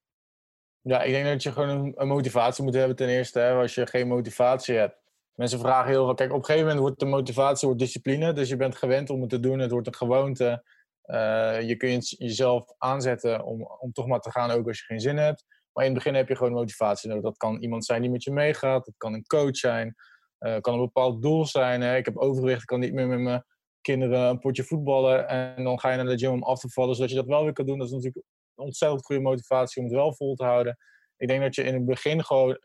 Ja, 0.81 1.01
ik 1.01 1.11
denk 1.11 1.25
dat 1.25 1.43
je 1.43 1.51
gewoon 1.51 1.93
een, 1.95 2.07
motivatie 2.07 2.63
moet 2.63 2.73
hebben 2.73 2.95
ten 2.95 3.07
eerste. 3.07 3.39
Hè, 3.39 3.53
als 3.53 3.75
je 3.75 3.87
geen 3.87 4.07
motivatie 4.07 4.75
hebt. 4.75 4.99
Mensen 5.33 5.59
vragen 5.59 5.89
heel 5.89 6.05
veel. 6.05 6.13
Kijk, 6.13 6.31
op 6.31 6.37
een 6.37 6.45
gegeven 6.45 6.65
moment 6.67 6.83
wordt 6.83 6.99
de 6.99 7.05
motivatie 7.05 7.67
wordt 7.67 7.83
discipline. 7.83 8.33
Dus 8.33 8.49
je 8.49 8.55
bent 8.55 8.75
gewend 8.75 9.09
om 9.09 9.21
het 9.21 9.29
te 9.29 9.39
doen. 9.39 9.59
Het 9.59 9.71
wordt 9.71 9.87
een 9.87 9.95
gewoonte. 9.95 10.63
Uh, 11.05 11.61
je 11.61 11.75
kunt 11.77 12.09
jezelf 12.09 12.73
aanzetten 12.77 13.43
om, 13.43 13.63
om 13.79 13.91
toch 13.91 14.07
maar 14.07 14.19
te 14.19 14.31
gaan, 14.31 14.51
ook 14.51 14.67
als 14.67 14.79
je 14.79 14.85
geen 14.85 14.99
zin 14.99 15.17
hebt. 15.17 15.45
Maar 15.73 15.85
in 15.85 15.91
het 15.93 16.03
begin 16.03 16.17
heb 16.17 16.27
je 16.27 16.35
gewoon 16.35 16.53
motivatie 16.53 17.09
nodig. 17.09 17.23
Dat 17.23 17.37
kan 17.37 17.61
iemand 17.61 17.85
zijn 17.85 18.01
die 18.01 18.11
met 18.11 18.23
je 18.23 18.31
meegaat. 18.31 18.85
Dat 18.85 18.97
kan 18.97 19.13
een 19.13 19.25
coach 19.25 19.55
zijn. 19.57 19.95
Uh, 20.39 20.57
kan 20.59 20.73
een 20.73 20.79
bepaald 20.79 21.21
doel 21.21 21.45
zijn. 21.45 21.81
Hè. 21.81 21.97
Ik 21.97 22.05
heb 22.05 22.17
overgewicht, 22.17 22.61
ik 22.61 22.67
kan 22.67 22.79
niet 22.79 22.93
meer 22.93 23.07
met 23.07 23.19
mijn 23.19 23.43
kinderen 23.81 24.19
een 24.19 24.39
potje 24.39 24.63
voetballen 24.63 25.27
en 25.27 25.63
dan 25.63 25.79
ga 25.79 25.89
je 25.91 25.97
naar 25.97 26.05
de 26.05 26.17
gym 26.17 26.31
om 26.31 26.43
af 26.43 26.59
te 26.59 26.69
vallen, 26.69 26.95
zodat 26.95 27.09
je 27.09 27.15
dat 27.15 27.25
wel 27.25 27.43
weer 27.43 27.53
kan 27.53 27.65
doen. 27.65 27.77
Dat 27.77 27.87
is 27.87 27.93
natuurlijk 27.93 28.25
een 28.55 28.63
ontzettend 28.63 29.05
goede 29.05 29.21
motivatie 29.21 29.81
om 29.81 29.87
het 29.87 29.97
wel 29.97 30.13
vol 30.13 30.35
te 30.35 30.43
houden. 30.43 30.77
Ik 31.17 31.27
denk 31.27 31.41
dat 31.41 31.55
je 31.55 31.63
in 31.63 31.73
het 31.73 31.85
begin 31.85 32.23
gewoon 32.23 32.57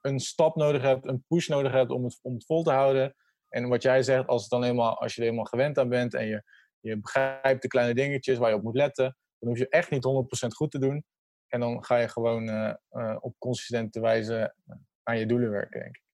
een 0.00 0.20
stap 0.20 0.56
nodig 0.56 0.82
hebt, 0.82 1.06
een 1.06 1.24
push 1.28 1.48
nodig 1.48 1.72
hebt 1.72 1.90
om 1.90 2.04
het, 2.04 2.18
om 2.22 2.34
het 2.34 2.44
vol 2.44 2.62
te 2.62 2.70
houden. 2.70 3.14
En 3.48 3.68
wat 3.68 3.82
jij 3.82 4.02
zegt, 4.02 4.26
als, 4.26 4.40
het 4.40 4.50
dan 4.50 4.64
eenmaal, 4.64 4.98
als 4.98 5.14
je 5.14 5.22
er 5.22 5.28
eenmaal 5.28 5.44
gewend 5.44 5.78
aan 5.78 5.88
bent 5.88 6.14
en 6.14 6.26
je, 6.26 6.42
je 6.80 7.00
begrijpt 7.00 7.62
de 7.62 7.68
kleine 7.68 7.94
dingetjes 7.94 8.38
waar 8.38 8.50
je 8.50 8.56
op 8.56 8.62
moet 8.62 8.76
letten, 8.76 9.16
dan 9.38 9.48
hoef 9.48 9.58
je 9.58 9.68
echt 9.68 9.90
niet 9.90 10.06
100% 10.44 10.48
goed 10.48 10.70
te 10.70 10.78
doen. 10.78 11.04
En 11.48 11.60
dan 11.60 11.84
ga 11.84 11.96
je 11.96 12.08
gewoon 12.08 12.48
uh, 12.48 12.74
uh, 12.90 13.16
op 13.20 13.34
consistente 13.38 14.00
wijze 14.00 14.54
aan 15.02 15.18
je 15.18 15.26
doelen 15.26 15.50
werken, 15.50 15.80
denk 15.80 15.96
ik. 15.96 16.05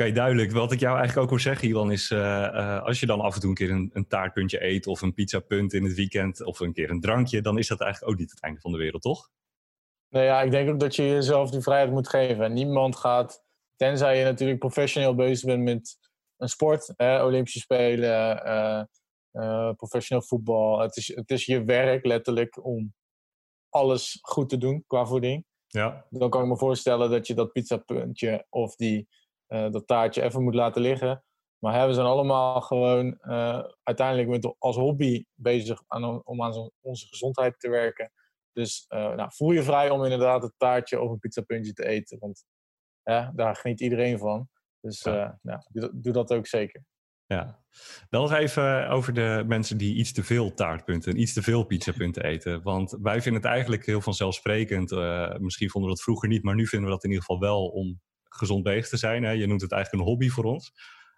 Oké, 0.00 0.12
duidelijk. 0.12 0.52
Wat 0.52 0.72
ik 0.72 0.80
jou 0.80 0.96
eigenlijk 0.96 1.24
ook 1.24 1.30
wil 1.30 1.52
zeggen, 1.52 1.68
Iwan, 1.68 1.92
is 1.92 2.10
uh, 2.10 2.18
uh, 2.18 2.82
als 2.82 3.00
je 3.00 3.06
dan 3.06 3.20
af 3.20 3.34
en 3.34 3.40
toe 3.40 3.48
een 3.48 3.56
keer 3.56 3.70
een, 3.70 3.90
een, 3.92 4.06
taartpuntje 4.06 4.64
eet 4.64 4.86
of 4.86 5.02
een 5.02 5.14
pizzapunt 5.14 5.72
in 5.72 5.84
het 5.84 5.94
weekend 5.94 6.44
of 6.44 6.60
een 6.60 6.72
keer 6.72 6.90
een 6.90 7.00
drankje, 7.00 7.40
dan 7.40 7.58
is 7.58 7.68
dat 7.68 7.80
eigenlijk 7.80 8.12
ook 8.12 8.18
niet 8.18 8.30
het 8.30 8.42
einde 8.42 8.60
van 8.60 8.72
de 8.72 8.78
wereld, 8.78 9.02
toch? 9.02 9.30
Nou 10.08 10.24
ja, 10.24 10.42
ik 10.42 10.50
denk 10.50 10.70
ook 10.70 10.80
dat 10.80 10.96
je 10.96 11.02
jezelf 11.02 11.50
die 11.50 11.60
vrijheid 11.60 11.90
moet 11.90 12.08
geven. 12.08 12.52
Niemand 12.52 12.96
gaat, 12.96 13.44
tenzij 13.76 14.18
je 14.18 14.24
natuurlijk 14.24 14.58
professioneel 14.58 15.14
bezig 15.14 15.46
bent 15.46 15.62
met 15.62 15.98
een 16.36 16.48
sport, 16.48 16.92
hè, 16.96 17.24
Olympische 17.24 17.60
Spelen, 17.60 18.46
uh, 19.32 19.72
professioneel 19.72 20.24
voetbal. 20.24 20.80
Het 20.80 20.96
is, 20.96 21.14
het 21.14 21.30
is 21.30 21.46
je 21.46 21.64
werk 21.64 22.06
letterlijk 22.06 22.64
om 22.64 22.94
alles 23.68 24.18
goed 24.20 24.48
te 24.48 24.58
doen 24.58 24.84
qua 24.86 25.06
voeding. 25.06 25.44
Ja. 25.66 26.06
Dan 26.10 26.30
kan 26.30 26.42
ik 26.42 26.48
me 26.48 26.56
voorstellen 26.56 27.10
dat 27.10 27.26
je 27.26 27.34
dat 27.34 27.52
pizzapuntje 27.52 28.46
of 28.48 28.76
die 28.76 29.08
dat 29.48 29.86
taartje 29.86 30.22
even 30.22 30.42
moet 30.42 30.54
laten 30.54 30.82
liggen. 30.82 31.22
Maar 31.58 31.74
hè, 31.74 31.86
we 31.86 31.92
zijn 31.92 32.06
allemaal 32.06 32.60
gewoon 32.60 33.18
uh, 33.22 33.62
uiteindelijk 33.82 34.28
met, 34.28 34.54
als 34.58 34.76
hobby 34.76 35.24
bezig 35.34 35.82
aan, 35.86 36.24
om 36.24 36.42
aan 36.42 36.70
onze 36.80 37.06
gezondheid 37.06 37.60
te 37.60 37.68
werken. 37.68 38.12
Dus 38.52 38.84
uh, 38.88 39.14
nou, 39.14 39.30
voel 39.32 39.50
je 39.50 39.62
vrij 39.62 39.90
om 39.90 40.04
inderdaad 40.04 40.42
het 40.42 40.54
taartje 40.56 41.00
of 41.00 41.10
een 41.10 41.18
pizzapuntje 41.18 41.72
te 41.72 41.86
eten. 41.86 42.18
Want 42.18 42.44
daar 43.34 43.56
geniet 43.56 43.80
iedereen 43.80 44.18
van. 44.18 44.48
Dus 44.80 45.02
ja. 45.02 45.38
nou, 45.42 45.60
doe, 45.68 45.90
doe, 45.94 46.12
dat 46.12 46.32
ook 46.32 46.46
zeker. 46.46 46.84
Ja, 47.26 47.62
dan 48.08 48.22
nog 48.22 48.32
even 48.32 48.88
over 48.88 49.14
de 49.14 49.44
mensen 49.46 49.78
die 49.78 49.94
iets 49.94 50.12
te 50.12 50.24
veel 50.24 50.54
taartpunten, 50.54 51.20
iets 51.20 51.32
te 51.32 51.42
veel 51.42 51.64
pizzapunten 51.64 52.24
eten. 52.24 52.62
Want 52.62 52.96
wij 53.02 53.22
vinden 53.22 53.42
het 53.42 53.50
eigenlijk 53.50 53.86
heel 53.86 54.00
vanzelfsprekend. 54.00 54.90
misschien 55.40 55.70
vonden 55.70 55.90
we 55.90 55.96
dat 55.96 56.04
vroeger 56.04 56.28
niet, 56.28 56.42
maar 56.42 56.54
nu 56.54 56.66
vinden 56.66 56.88
we 56.88 56.94
dat 56.94 57.04
in 57.04 57.10
ieder 57.10 57.24
geval 57.24 57.40
wel 57.40 57.66
om 57.66 58.00
gezond 58.28 58.62
bezig 58.62 58.88
te 58.88 58.96
zijn. 58.96 59.22
Hè? 59.22 59.30
Je 59.30 59.46
noemt 59.46 59.60
het 59.60 59.72
eigenlijk 59.72 60.02
een 60.02 60.10
hobby 60.10 60.28
voor 60.28 60.44
ons. 60.44 60.72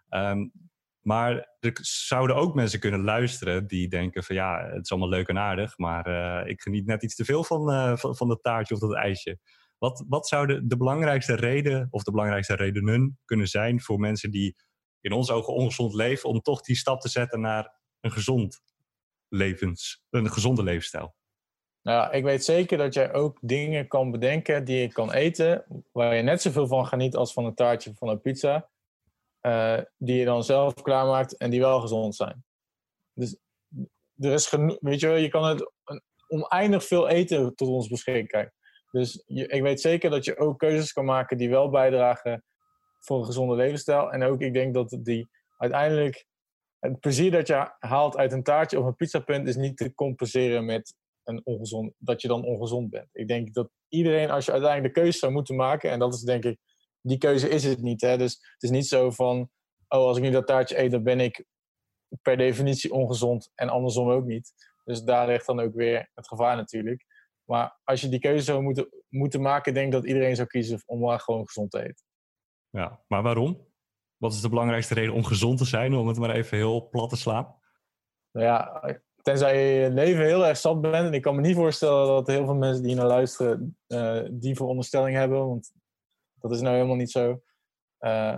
Um, 0.09 0.53
maar 1.01 1.57
er 1.61 1.79
zouden 1.81 2.37
ook 2.37 2.55
mensen 2.55 2.81
kunnen 2.81 3.05
luisteren 3.05 3.67
die 3.67 3.89
denken 3.89 4.25
van 4.25 4.35
ja, 4.35 4.67
het 4.67 4.85
is 4.85 4.91
allemaal 4.91 5.09
leuk 5.09 5.29
en 5.29 5.39
aardig, 5.39 5.79
maar 5.79 6.09
uh, 6.09 6.51
ik 6.51 6.61
geniet 6.61 6.87
net 6.87 7.03
iets 7.03 7.15
te 7.15 7.25
veel 7.25 7.45
van, 7.45 7.71
uh, 7.71 7.97
van, 7.97 8.17
van 8.17 8.29
dat 8.29 8.43
taartje 8.43 8.75
of 8.75 8.81
dat 8.81 8.95
ijsje. 8.95 9.39
Wat, 9.79 10.05
wat 10.09 10.29
zouden 10.29 10.69
de 10.69 10.77
belangrijkste 10.77 11.35
reden 11.35 11.89
of 11.91 12.03
de 12.03 12.11
belangrijkste 12.11 12.55
redenen 12.55 13.19
kunnen 13.25 13.47
zijn 13.47 13.81
voor 13.81 13.99
mensen 13.99 14.31
die 14.31 14.57
in 15.01 15.13
onze 15.13 15.33
ogen 15.33 15.55
ongezond 15.55 15.95
leven, 15.95 16.29
om 16.29 16.41
toch 16.41 16.61
die 16.61 16.77
stap 16.77 17.01
te 17.01 17.09
zetten 17.09 17.41
naar 17.41 17.75
een 18.01 18.13
gezond 18.13 18.61
levens, 19.29 20.05
een 20.11 20.33
gezonde 20.33 20.63
levensstijl? 20.63 21.15
Nou, 21.83 22.13
ik 22.13 22.25
weet 22.25 22.45
zeker 22.45 22.79
dat 22.79 22.95
jij 22.95 23.13
ook 23.13 23.39
dingen 23.41 23.89
kan 23.89 24.11
bedenken 24.11 24.65
die 24.65 24.81
je 24.81 24.93
kan 24.93 25.13
eten, 25.13 25.65
waar 25.93 26.17
je 26.17 26.23
net 26.23 26.43
zoveel 26.43 26.67
van 26.67 26.87
geniet 26.87 27.17
als 27.17 27.33
van 27.33 27.45
een 27.45 27.55
taartje 27.55 27.95
van 27.95 28.09
een 28.09 28.21
pizza, 28.21 28.69
uh, 29.43 29.79
die 29.97 30.17
je 30.17 30.25
dan 30.25 30.45
zelf 30.45 30.75
klaarmaakt 30.75 31.37
en 31.37 31.51
die 31.51 31.61
wel 31.61 31.81
gezond 31.81 32.15
zijn. 32.15 32.45
Dus 33.15 33.37
er 34.19 34.33
is 34.33 34.47
genoeg, 34.47 34.77
weet 34.81 35.01
je 35.01 35.07
wel, 35.07 35.17
je 35.17 35.29
kan 35.29 35.45
het 35.45 35.73
oneindig 36.29 36.85
veel 36.85 37.09
eten 37.09 37.55
tot 37.55 37.69
ons 37.69 37.89
beschikking. 37.89 38.53
Dus 38.91 39.23
ik 39.27 39.63
weet 39.63 39.81
zeker 39.81 40.11
dat 40.11 40.25
je 40.25 40.39
ook 40.39 40.59
keuzes 40.59 40.93
kan 40.93 41.05
maken 41.05 41.37
die 41.37 41.51
wel 41.51 41.71
bijdragen 41.71 42.45
voor 42.99 43.19
een 43.19 43.25
gezonde 43.25 43.55
levensstijl. 43.55 44.13
En 44.13 44.23
ook, 44.23 44.41
ik 44.41 44.53
denk 44.53 44.75
dat 44.75 44.99
die 45.01 45.31
uiteindelijk 45.57 46.27
het 46.79 47.01
plezier 47.01 47.31
dat 47.31 47.47
je 47.47 47.73
haalt 47.79 48.17
uit 48.17 48.33
een 48.33 48.43
taartje 48.43 48.79
of 48.79 48.87
een 48.87 48.97
pizzapunt 48.97 49.49
is 49.49 49.57
niet 49.57 49.77
te 49.77 49.95
compenseren 49.95 50.65
met 50.65 50.95
een 51.31 51.41
ongezond, 51.45 51.93
dat 51.99 52.23
je 52.23 52.29
dan 52.29 52.45
ongezond 52.45 52.91
bent. 52.91 53.09
Ik 53.13 53.29
denk 53.29 53.55
dat 53.55 53.71
iedereen, 53.89 54.31
als 54.31 54.45
je 54.45 54.53
uiteindelijk 54.53 54.95
de 54.95 55.01
keuze 55.01 55.19
zou 55.19 55.33
moeten 55.33 55.57
maken, 55.57 55.91
en 55.91 55.99
dat 55.99 56.15
is 56.15 56.21
denk 56.21 56.45
ik, 56.45 56.59
die 57.01 57.19
keuze 57.19 57.49
is 57.49 57.65
het 57.65 57.83
niet. 57.83 58.01
Hè? 58.01 58.19
Dus 58.19 58.33
het 58.33 58.63
is 58.63 58.71
niet 58.71 58.87
zo 58.87 59.11
van, 59.11 59.51
oh, 59.89 60.07
als 60.07 60.17
ik 60.17 60.23
nu 60.23 60.31
dat 60.31 60.47
taartje 60.47 60.79
eet, 60.79 60.91
dan 60.91 61.03
ben 61.03 61.21
ik 61.21 61.45
per 62.23 62.37
definitie 62.37 62.93
ongezond 62.93 63.51
en 63.55 63.69
andersom 63.69 64.11
ook 64.11 64.25
niet. 64.25 64.53
Dus 64.85 65.03
daar 65.03 65.27
ligt 65.27 65.47
dan 65.47 65.61
ook 65.61 65.75
weer 65.75 66.11
het 66.15 66.29
gevaar 66.29 66.57
natuurlijk. 66.57 67.05
Maar 67.45 67.79
als 67.85 68.01
je 68.01 68.09
die 68.09 68.21
keuze 68.21 68.45
zou 68.45 68.63
moeten, 68.63 68.89
moeten 69.09 69.41
maken, 69.41 69.75
denk 69.75 69.87
ik 69.87 69.93
dat 69.93 70.05
iedereen 70.05 70.37
zou 70.37 70.49
kiezen 70.49 70.83
om 70.87 71.01
maar 71.01 71.21
gewoon 71.21 71.47
gezond 71.47 71.71
te 71.71 71.83
eten. 71.83 72.05
Ja, 72.71 73.05
maar 73.07 73.23
waarom? 73.23 73.69
Wat 74.17 74.33
is 74.33 74.41
de 74.41 74.49
belangrijkste 74.49 74.95
reden 74.95 75.15
om 75.15 75.25
gezond 75.25 75.59
te 75.59 75.65
zijn, 75.65 75.95
om 75.95 76.09
het 76.09 76.19
maar 76.19 76.35
even 76.35 76.57
heel 76.57 76.89
plat 76.89 77.09
te 77.09 77.17
slaan? 77.17 77.59
Nou 78.33 78.47
ja, 78.47 78.83
tenzij 79.31 79.83
je 79.83 79.91
leven 79.91 80.25
heel 80.25 80.47
erg 80.47 80.57
zat 80.57 80.81
bent. 80.81 81.07
En 81.07 81.13
ik 81.13 81.23
kan 81.23 81.35
me 81.35 81.41
niet 81.41 81.57
voorstellen 81.57 82.07
dat 82.07 82.27
heel 82.27 82.45
veel 82.45 82.55
mensen 82.55 82.83
die 82.83 82.95
naar 82.95 83.07
luisteren 83.07 83.77
uh, 83.89 84.23
die 84.31 84.55
veronderstelling 84.55 85.17
hebben. 85.17 85.47
Want 85.47 85.73
dat 86.35 86.53
is 86.53 86.61
nou 86.61 86.75
helemaal 86.75 86.97
niet 86.97 87.11
zo. 87.11 87.43
Uh, 88.01 88.37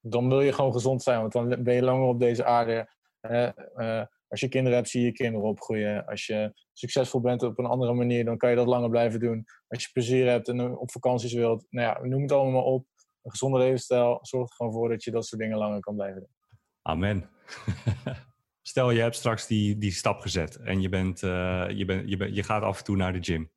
dan 0.00 0.28
wil 0.28 0.40
je 0.40 0.52
gewoon 0.52 0.72
gezond 0.72 1.02
zijn, 1.02 1.20
want 1.20 1.32
dan 1.32 1.62
ben 1.62 1.74
je 1.74 1.82
langer 1.82 2.06
op 2.06 2.18
deze 2.18 2.44
aarde. 2.44 2.88
Uh, 3.20 4.02
als 4.28 4.40
je 4.40 4.48
kinderen 4.48 4.78
hebt, 4.78 4.88
zie 4.88 5.04
je 5.04 5.12
kinderen 5.12 5.48
opgroeien. 5.48 6.06
Als 6.06 6.26
je 6.26 6.52
succesvol 6.72 7.20
bent 7.20 7.42
op 7.42 7.58
een 7.58 7.66
andere 7.66 7.94
manier, 7.94 8.24
dan 8.24 8.36
kan 8.36 8.50
je 8.50 8.56
dat 8.56 8.66
langer 8.66 8.90
blijven 8.90 9.20
doen. 9.20 9.44
Als 9.68 9.82
je 9.82 9.90
plezier 9.92 10.28
hebt 10.28 10.48
en 10.48 10.78
op 10.78 10.90
vakanties 10.90 11.32
wilt, 11.32 11.66
nou 11.70 11.86
ja, 11.86 12.06
noem 12.06 12.22
het 12.22 12.32
allemaal 12.32 12.64
op. 12.64 12.86
Een 13.22 13.30
gezonde 13.30 13.58
levensstijl 13.58 14.18
zorgt 14.22 14.50
er 14.50 14.56
gewoon 14.56 14.72
voor 14.72 14.88
dat 14.88 15.04
je 15.04 15.10
dat 15.10 15.26
soort 15.26 15.40
dingen 15.40 15.58
langer 15.58 15.80
kan 15.80 15.94
blijven 15.94 16.20
doen. 16.20 16.34
Amen. 16.82 17.30
Stel, 18.68 18.90
je 18.90 19.00
hebt 19.00 19.16
straks 19.16 19.46
die, 19.46 19.78
die 19.78 19.92
stap 19.92 20.20
gezet 20.20 20.56
en 20.56 20.80
je, 20.80 20.88
bent, 20.88 21.22
uh, 21.22 21.64
je, 21.68 21.84
bent, 21.84 22.08
je, 22.08 22.32
je 22.34 22.42
gaat 22.42 22.62
af 22.62 22.78
en 22.78 22.84
toe 22.84 22.96
naar 22.96 23.12
de 23.12 23.22
gym. 23.22 23.50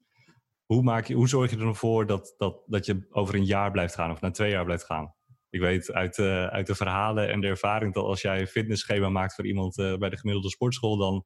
Hoe, 0.66 0.84
maak 0.84 1.06
je, 1.06 1.14
hoe 1.14 1.28
zorg 1.28 1.50
je 1.50 1.58
er 1.58 1.64
dan 1.64 1.76
voor 1.76 2.06
dat, 2.06 2.34
dat, 2.38 2.64
dat 2.66 2.86
je 2.86 3.08
over 3.10 3.36
een 3.36 3.46
jaar 3.46 3.72
blijft 3.72 3.96
gaan 3.96 4.12
of 4.12 4.22
na 4.22 4.32
twee 4.32 4.52
jaar 4.52 4.66
blijft 4.66 4.86
gaan? 4.86 5.16
ik 5.50 5.60
weet 5.60 5.92
uit, 5.92 6.18
uh, 6.18 6.48
uit 6.48 6.68
de 6.68 6.76
verhalen 6.76 7.30
en 7.30 7.42
de 7.42 7.48
ervaring 7.48 7.94
dat 7.94 8.04
als 8.04 8.22
jij 8.22 8.40
een 8.40 8.48
fitnessschema 8.48 9.10
maakt 9.10 9.36
voor 9.36 9.46
iemand 9.46 9.78
uh, 9.78 9.98
bij 9.98 10.10
de 10.10 10.18
gemiddelde 10.18 10.50
sportschool, 10.50 10.98
dan 10.98 11.26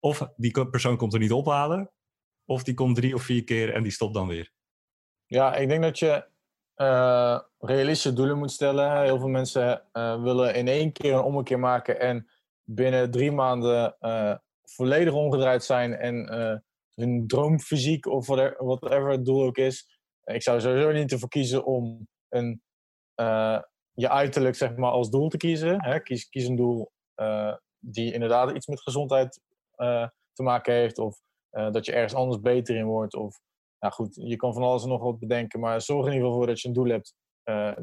of 0.00 0.28
die 0.36 0.68
persoon 0.68 0.96
komt 0.96 1.14
er 1.14 1.20
niet 1.20 1.32
ophalen, 1.32 1.90
of 2.44 2.62
die 2.62 2.74
komt 2.74 2.96
drie 2.96 3.14
of 3.14 3.22
vier 3.22 3.44
keer 3.44 3.74
en 3.74 3.82
die 3.82 3.92
stopt 3.92 4.14
dan 4.14 4.28
weer. 4.28 4.52
Ja, 5.26 5.54
ik 5.54 5.68
denk 5.68 5.82
dat 5.82 5.98
je 5.98 6.26
realistische 7.58 8.12
doelen 8.12 8.38
moet 8.38 8.50
stellen. 8.50 9.02
Heel 9.02 9.18
veel 9.18 9.28
mensen 9.28 9.82
willen 10.22 10.54
in 10.54 10.68
één 10.68 10.92
keer 10.92 11.14
een 11.14 11.22
ommekeer 11.22 11.58
maken 11.58 12.00
en 12.00 12.28
binnen 12.68 13.10
drie 13.10 13.32
maanden 13.32 13.96
volledig 14.62 15.12
omgedraaid 15.12 15.64
zijn 15.64 15.94
en 15.94 16.26
hun 16.94 17.26
droomfysiek 17.26 18.06
of 18.06 18.26
whatever 18.26 19.10
het 19.10 19.24
doel 19.24 19.42
ook 19.42 19.56
is. 19.56 20.00
Ik 20.24 20.42
zou 20.42 20.60
sowieso 20.60 20.92
niet 20.92 21.12
ervoor 21.12 21.28
kiezen 21.28 21.64
om 21.64 22.08
een 22.28 22.62
uh, 23.20 23.60
je 23.92 24.08
uiterlijk 24.08 24.54
zeg 24.54 24.76
maar, 24.76 24.90
als 24.90 25.10
doel 25.10 25.28
te 25.28 25.36
kiezen. 25.36 25.84
Hè? 25.84 26.00
Kies, 26.00 26.28
kies 26.28 26.46
een 26.46 26.56
doel 26.56 26.92
die 27.78 28.12
inderdaad 28.12 28.56
iets 28.56 28.66
met 28.66 28.80
gezondheid 28.80 29.40
te 30.32 30.42
maken 30.42 30.74
heeft. 30.74 30.98
Of 30.98 31.20
dat 31.50 31.86
je 31.86 31.92
ergens 31.92 32.14
anders 32.14 32.40
beter 32.40 32.76
in 32.76 32.86
wordt. 32.86 33.14
Of, 33.14 33.40
nou 33.80 33.92
goed, 33.94 34.14
je 34.14 34.36
kan 34.36 34.52
van 34.52 34.62
alles 34.62 34.82
en 34.82 34.88
nog 34.88 35.02
wat 35.02 35.18
bedenken. 35.18 35.60
Maar 35.60 35.80
zorg 35.80 36.06
in 36.06 36.12
ieder 36.12 36.26
geval 36.26 36.36
voor 36.36 36.46
dat 36.46 36.60
je 36.60 36.68
een 36.68 36.74
doel 36.74 36.88
hebt 36.88 37.14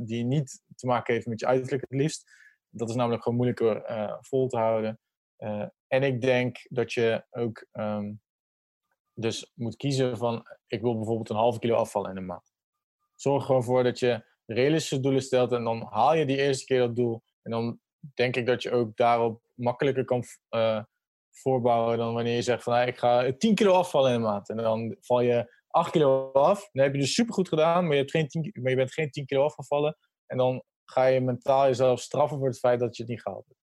die 0.07 0.23
niet 0.23 0.61
te 0.75 0.87
maken 0.87 1.13
heeft 1.13 1.27
met 1.27 1.39
je 1.39 1.45
uiterlijk 1.45 1.81
het 1.89 1.99
liefst. 1.99 2.31
Dat 2.75 2.89
is 2.89 2.95
namelijk 2.95 3.23
gewoon 3.23 3.37
moeilijker 3.37 3.83
vol 4.21 4.47
te 4.47 4.57
houden. 4.57 4.99
en 5.87 6.03
ik 6.03 6.21
denk 6.21 6.57
dat 6.69 6.93
je 6.93 7.25
ook 7.29 7.67
um, 7.71 8.21
dus 9.13 9.51
moet 9.55 9.75
kiezen 9.75 10.17
van... 10.17 10.47
Ik 10.67 10.81
wil 10.81 10.95
bijvoorbeeld 10.95 11.29
een 11.29 11.35
halve 11.35 11.59
kilo 11.59 11.75
afvallen 11.75 12.11
in 12.11 12.17
een 12.17 12.25
maand. 12.25 12.53
Zorg 13.15 13.45
gewoon 13.45 13.63
voor 13.63 13.83
dat 13.83 13.99
je 13.99 14.25
realistische 14.45 14.99
doelen 14.99 15.21
stelt 15.21 15.51
en 15.51 15.63
dan 15.63 15.87
haal 15.89 16.15
je 16.15 16.25
die 16.25 16.37
eerste 16.37 16.65
keer 16.65 16.79
dat 16.79 16.95
doel. 16.95 17.23
En 17.41 17.51
dan 17.51 17.79
denk 18.13 18.35
ik 18.35 18.45
dat 18.45 18.63
je 18.63 18.71
ook 18.71 18.97
daarop 18.97 19.41
makkelijker 19.53 20.05
kan 20.05 20.23
uh, 20.49 20.83
voorbouwen 21.31 21.97
dan 21.97 22.13
wanneer 22.13 22.35
je 22.35 22.41
zegt 22.41 22.63
van 22.63 22.73
hey, 22.73 22.87
ik 22.87 22.97
ga 22.97 23.33
10 23.37 23.55
kilo 23.55 23.73
afvallen 23.73 24.13
in 24.13 24.17
de 24.17 24.25
maand. 24.25 24.49
En 24.49 24.57
dan 24.57 24.95
val 24.99 25.21
je 25.21 25.53
8 25.67 25.91
kilo 25.91 26.31
af. 26.31 26.69
Dan 26.71 26.83
heb 26.83 26.93
je 26.93 26.99
dus 26.99 27.13
supergoed 27.13 27.47
gedaan, 27.47 27.83
maar 27.83 27.93
je, 27.93 27.99
hebt 27.99 28.11
geen 28.11 28.27
10, 28.27 28.49
maar 28.61 28.69
je 28.69 28.77
bent 28.77 28.93
geen 28.93 29.11
10 29.11 29.25
kilo 29.25 29.43
afgevallen. 29.43 29.97
En 30.25 30.37
dan 30.37 30.63
ga 30.85 31.05
je 31.05 31.21
mentaal 31.21 31.65
jezelf 31.65 31.99
straffen 31.99 32.37
voor 32.37 32.47
het 32.47 32.59
feit 32.59 32.79
dat 32.79 32.95
je 32.95 33.03
het 33.03 33.11
niet 33.11 33.21
gehaald 33.21 33.47
hebt. 33.47 33.59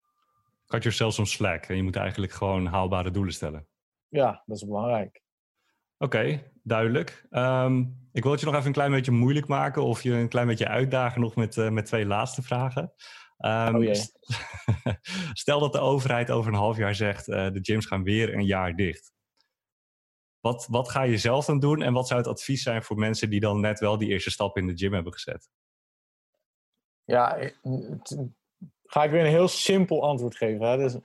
Cut 0.67 0.83
yourself 0.83 1.13
some 1.13 1.27
slack. 1.27 1.65
En 1.65 1.77
je 1.77 1.83
moet 1.83 1.97
eigenlijk 1.97 2.33
gewoon 2.33 2.67
haalbare 2.67 3.11
doelen 3.11 3.33
stellen. 3.33 3.69
Ja, 4.09 4.43
dat 4.47 4.57
is 4.57 4.65
belangrijk. 4.65 5.23
Oké, 5.99 6.51
duidelijk. 6.63 7.27
Um, 7.31 8.09
ik 8.13 8.23
wil 8.23 8.33
het 8.33 8.41
je 8.41 8.47
nog 8.47 8.55
even 8.55 8.67
een 8.67 8.73
klein 8.73 8.91
beetje 8.91 9.11
moeilijk 9.11 9.47
maken 9.47 9.83
of 9.83 10.03
je 10.03 10.13
een 10.13 10.29
klein 10.29 10.47
beetje 10.47 10.69
uitdagen 10.69 11.21
nog 11.21 11.35
met, 11.35 11.57
uh, 11.57 11.69
met 11.69 11.87
twee 11.87 12.07
laatste 12.07 12.43
vragen. 12.43 12.93
Um, 13.39 13.77
oh 13.77 13.83
jee. 13.83 13.95
Stel 15.33 15.61
dat 15.61 15.73
de 15.73 15.79
overheid 15.79 16.31
over 16.31 16.53
een 16.53 16.59
half 16.59 16.77
jaar 16.77 16.95
zegt, 16.95 17.29
uh, 17.29 17.51
de 17.51 17.59
gyms 17.63 17.87
gaan 17.87 18.03
weer 18.03 18.35
een 18.35 18.45
jaar 18.45 18.77
dicht. 18.77 19.13
Wat, 20.41 20.67
wat 20.71 20.91
ga 20.91 21.03
je 21.03 21.19
zelf 21.19 21.45
dan 21.45 21.59
doen 21.59 21.83
en 21.83 21.93
wat 21.93 22.09
zou 22.09 22.21
het 22.21 22.29
advies 22.29 22.63
zijn 22.63 22.83
voor 22.83 22.97
mensen 22.97 23.31
die 23.31 23.41
dan 23.41 23.61
net 23.61 23.81
wel 23.81 23.99
die 23.99 24.09
eerste 24.09 24.31
stap 24.31 24.57
in 24.57 24.67
de 24.67 24.77
gym 24.77 24.93
hebben 24.93 25.13
gezet? 25.13 25.49
Ja, 27.11 27.39
ga 28.87 29.05
ik 29.05 29.11
weer 29.11 29.21
een 29.21 29.27
heel 29.27 29.49
simpel 29.49 30.03
antwoord 30.03 30.37
geven. 30.37 30.67
Hè? 30.67 30.77
Dus, 30.77 30.97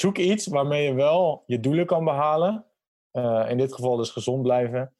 zoek 0.00 0.18
iets 0.18 0.46
waarmee 0.46 0.84
je 0.84 0.94
wel 0.94 1.42
je 1.46 1.60
doelen 1.60 1.86
kan 1.86 2.04
behalen 2.04 2.64
uh, 3.12 3.46
in 3.48 3.56
dit 3.56 3.74
geval 3.74 3.96
dus 3.96 4.10
gezond 4.10 4.42
blijven. 4.42 4.94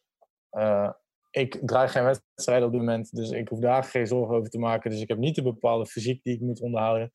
Uh, 0.53 0.91
ik 1.31 1.61
draai 1.65 1.89
geen 1.89 2.05
wedstrijd 2.05 2.63
op 2.63 2.71
dit 2.71 2.81
moment, 2.81 3.17
dus 3.17 3.31
ik 3.31 3.49
hoef 3.49 3.61
daar 3.61 3.85
geen 3.85 4.07
zorgen 4.07 4.37
over 4.37 4.51
te 4.51 4.59
maken. 4.59 4.91
Dus 4.91 5.01
ik 5.01 5.09
heb 5.09 5.19
niet 5.19 5.35
de 5.35 5.43
bepaalde 5.43 5.87
fysiek 5.87 6.23
die 6.23 6.35
ik 6.35 6.41
moet 6.41 6.61
onderhouden. 6.61 7.13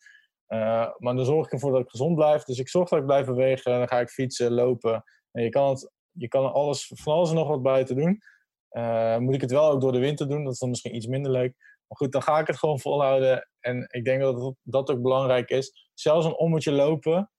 Maar 0.97 1.15
dan 1.15 1.25
zorg 1.25 1.45
ik 1.45 1.51
ervoor 1.51 1.71
dat 1.71 1.81
ik 1.81 1.89
gezond 1.89 2.15
blijf. 2.15 2.43
Dus 2.43 2.59
ik 2.59 2.69
zorg 2.69 2.89
dat 2.89 2.99
ik 2.99 3.05
blijf 3.05 3.25
bewegen. 3.25 3.71
Dan 3.71 3.87
ga 3.87 3.99
ik 3.99 4.09
fietsen, 4.09 4.51
lopen. 4.51 5.03
En 5.31 5.43
je 5.43 5.49
kan, 5.49 5.69
het, 5.69 5.91
je 6.11 6.27
kan 6.27 6.53
alles, 6.53 6.91
van 6.95 7.13
alles 7.13 7.29
en 7.29 7.35
nog 7.35 7.47
wat 7.47 7.61
buiten 7.61 7.95
doen. 7.95 8.21
moet 9.23 9.35
ik 9.35 9.41
het 9.41 9.51
wel 9.51 9.71
ook 9.71 9.81
door 9.81 9.91
de 9.91 9.99
winter 9.99 10.29
doen? 10.29 10.43
Dat 10.43 10.53
is 10.53 10.59
dan 10.59 10.69
misschien 10.69 10.95
iets 10.95 11.07
minder 11.07 11.31
leuk. 11.31 11.55
Maar 11.91 11.99
goed, 11.99 12.11
dan 12.11 12.23
ga 12.23 12.39
ik 12.39 12.47
het 12.47 12.57
gewoon 12.57 12.79
volhouden. 12.79 13.49
En 13.59 13.87
ik 13.89 14.05
denk 14.05 14.21
dat 14.21 14.55
dat 14.63 14.91
ook 14.91 15.01
belangrijk 15.01 15.49
is. 15.49 15.89
Zelfs 15.93 16.25
een 16.25 16.37
ommetje 16.37 16.71
lopen 16.71 17.31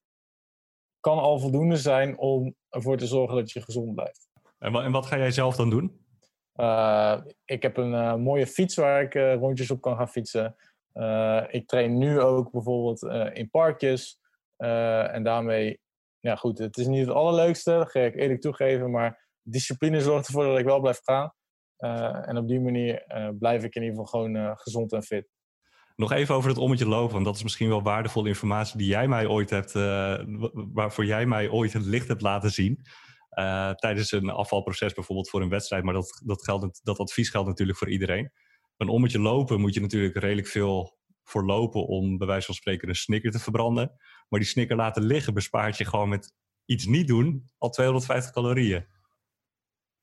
kan 1.00 1.18
al 1.18 1.38
voldoende 1.38 1.76
zijn 1.76 2.18
om 2.18 2.54
ervoor 2.68 2.96
te 2.96 3.06
zorgen 3.06 3.36
dat 3.36 3.50
je 3.50 3.62
gezond 3.62 3.94
blijft. 3.94 4.28
En 4.58 4.72
wat, 4.72 4.82
en 4.82 4.92
wat 4.92 5.06
ga 5.06 5.16
jij 5.16 5.30
zelf 5.30 5.56
dan 5.56 5.70
doen? 5.70 6.04
Uh, 6.56 7.20
ik 7.44 7.62
heb 7.62 7.76
een 7.76 7.92
uh, 7.92 8.14
mooie 8.14 8.46
fiets 8.46 8.74
waar 8.74 9.02
ik 9.02 9.14
uh, 9.14 9.34
rondjes 9.34 9.70
op 9.70 9.80
kan 9.80 9.96
gaan 9.96 10.08
fietsen. 10.08 10.56
ik 11.50 11.66
train 11.66 11.98
nu 11.98 12.20
ook 12.20 12.50
bijvoorbeeld 12.50 13.02
in 13.36 13.50
parkjes. 13.50 14.18
en 14.56 15.22
daarmee, 15.22 15.80
ja 16.20 16.36
goed, 16.36 16.58
het 16.58 16.76
is 16.76 16.86
niet 16.86 17.06
het 17.06 17.14
allerleukste, 17.14 17.70
dat 17.70 17.90
ga 17.90 18.00
ik 18.00 18.14
eerlijk 18.14 18.40
toegeven. 18.40 18.90
Maar 18.90 19.28
discipline 19.42 20.00
zorgt 20.00 20.26
ervoor 20.26 20.44
dat 20.44 20.58
ik 20.58 20.64
wel 20.64 20.80
blijf 20.80 21.00
gaan. 21.02 21.32
En 21.82 22.36
op 22.36 22.48
die 22.48 22.60
manier 22.60 23.04
blijf 23.38 23.64
ik 23.64 23.74
in 23.74 23.82
ieder 23.82 23.96
geval 23.96 24.20
gewoon 24.20 24.58
gezond 24.58 24.92
en 24.92 25.02
fit. 25.02 25.28
Nog 25.96 26.12
even 26.12 26.34
over 26.34 26.48
het 26.48 26.58
ommetje 26.58 26.86
lopen, 26.86 27.12
want 27.12 27.24
dat 27.24 27.36
is 27.36 27.42
misschien 27.42 27.68
wel 27.68 27.82
waardevolle 27.82 28.28
informatie 28.28 28.78
die 28.78 28.86
jij 28.86 29.08
mij 29.08 29.26
ooit 29.26 29.50
hebt, 29.50 29.72
waarvoor 30.72 31.04
jij 31.04 31.26
mij 31.26 31.48
ooit 31.48 31.72
het 31.72 31.84
licht 31.84 32.08
hebt 32.08 32.22
laten 32.22 32.50
zien. 32.50 32.82
Uh, 33.38 33.70
tijdens 33.70 34.12
een 34.12 34.30
afvalproces, 34.30 34.92
bijvoorbeeld 34.92 35.30
voor 35.30 35.42
een 35.42 35.48
wedstrijd. 35.48 35.84
Maar 35.84 35.94
dat, 35.94 36.22
dat, 36.24 36.44
geldt, 36.44 36.80
dat 36.82 36.98
advies 36.98 37.28
geldt 37.28 37.48
natuurlijk 37.48 37.78
voor 37.78 37.90
iedereen. 37.90 38.32
Een 38.76 38.88
ommetje 38.88 39.18
lopen 39.18 39.60
moet 39.60 39.74
je 39.74 39.80
natuurlijk 39.80 40.16
redelijk 40.16 40.46
veel 40.46 40.98
voor 41.24 41.44
lopen 41.44 41.86
om 41.86 42.18
bij 42.18 42.26
wijze 42.26 42.46
van 42.46 42.54
spreken 42.54 42.88
een 42.88 42.94
snicker 42.94 43.30
te 43.30 43.38
verbranden. 43.38 43.96
Maar 44.28 44.40
die 44.40 44.48
snicker 44.48 44.76
laten 44.76 45.02
liggen 45.02 45.34
bespaart 45.34 45.76
je 45.76 45.84
gewoon 45.84 46.08
met 46.08 46.34
iets 46.64 46.86
niet 46.86 47.06
doen 47.06 47.50
al 47.58 47.70
250 47.70 48.32
calorieën. 48.32 48.86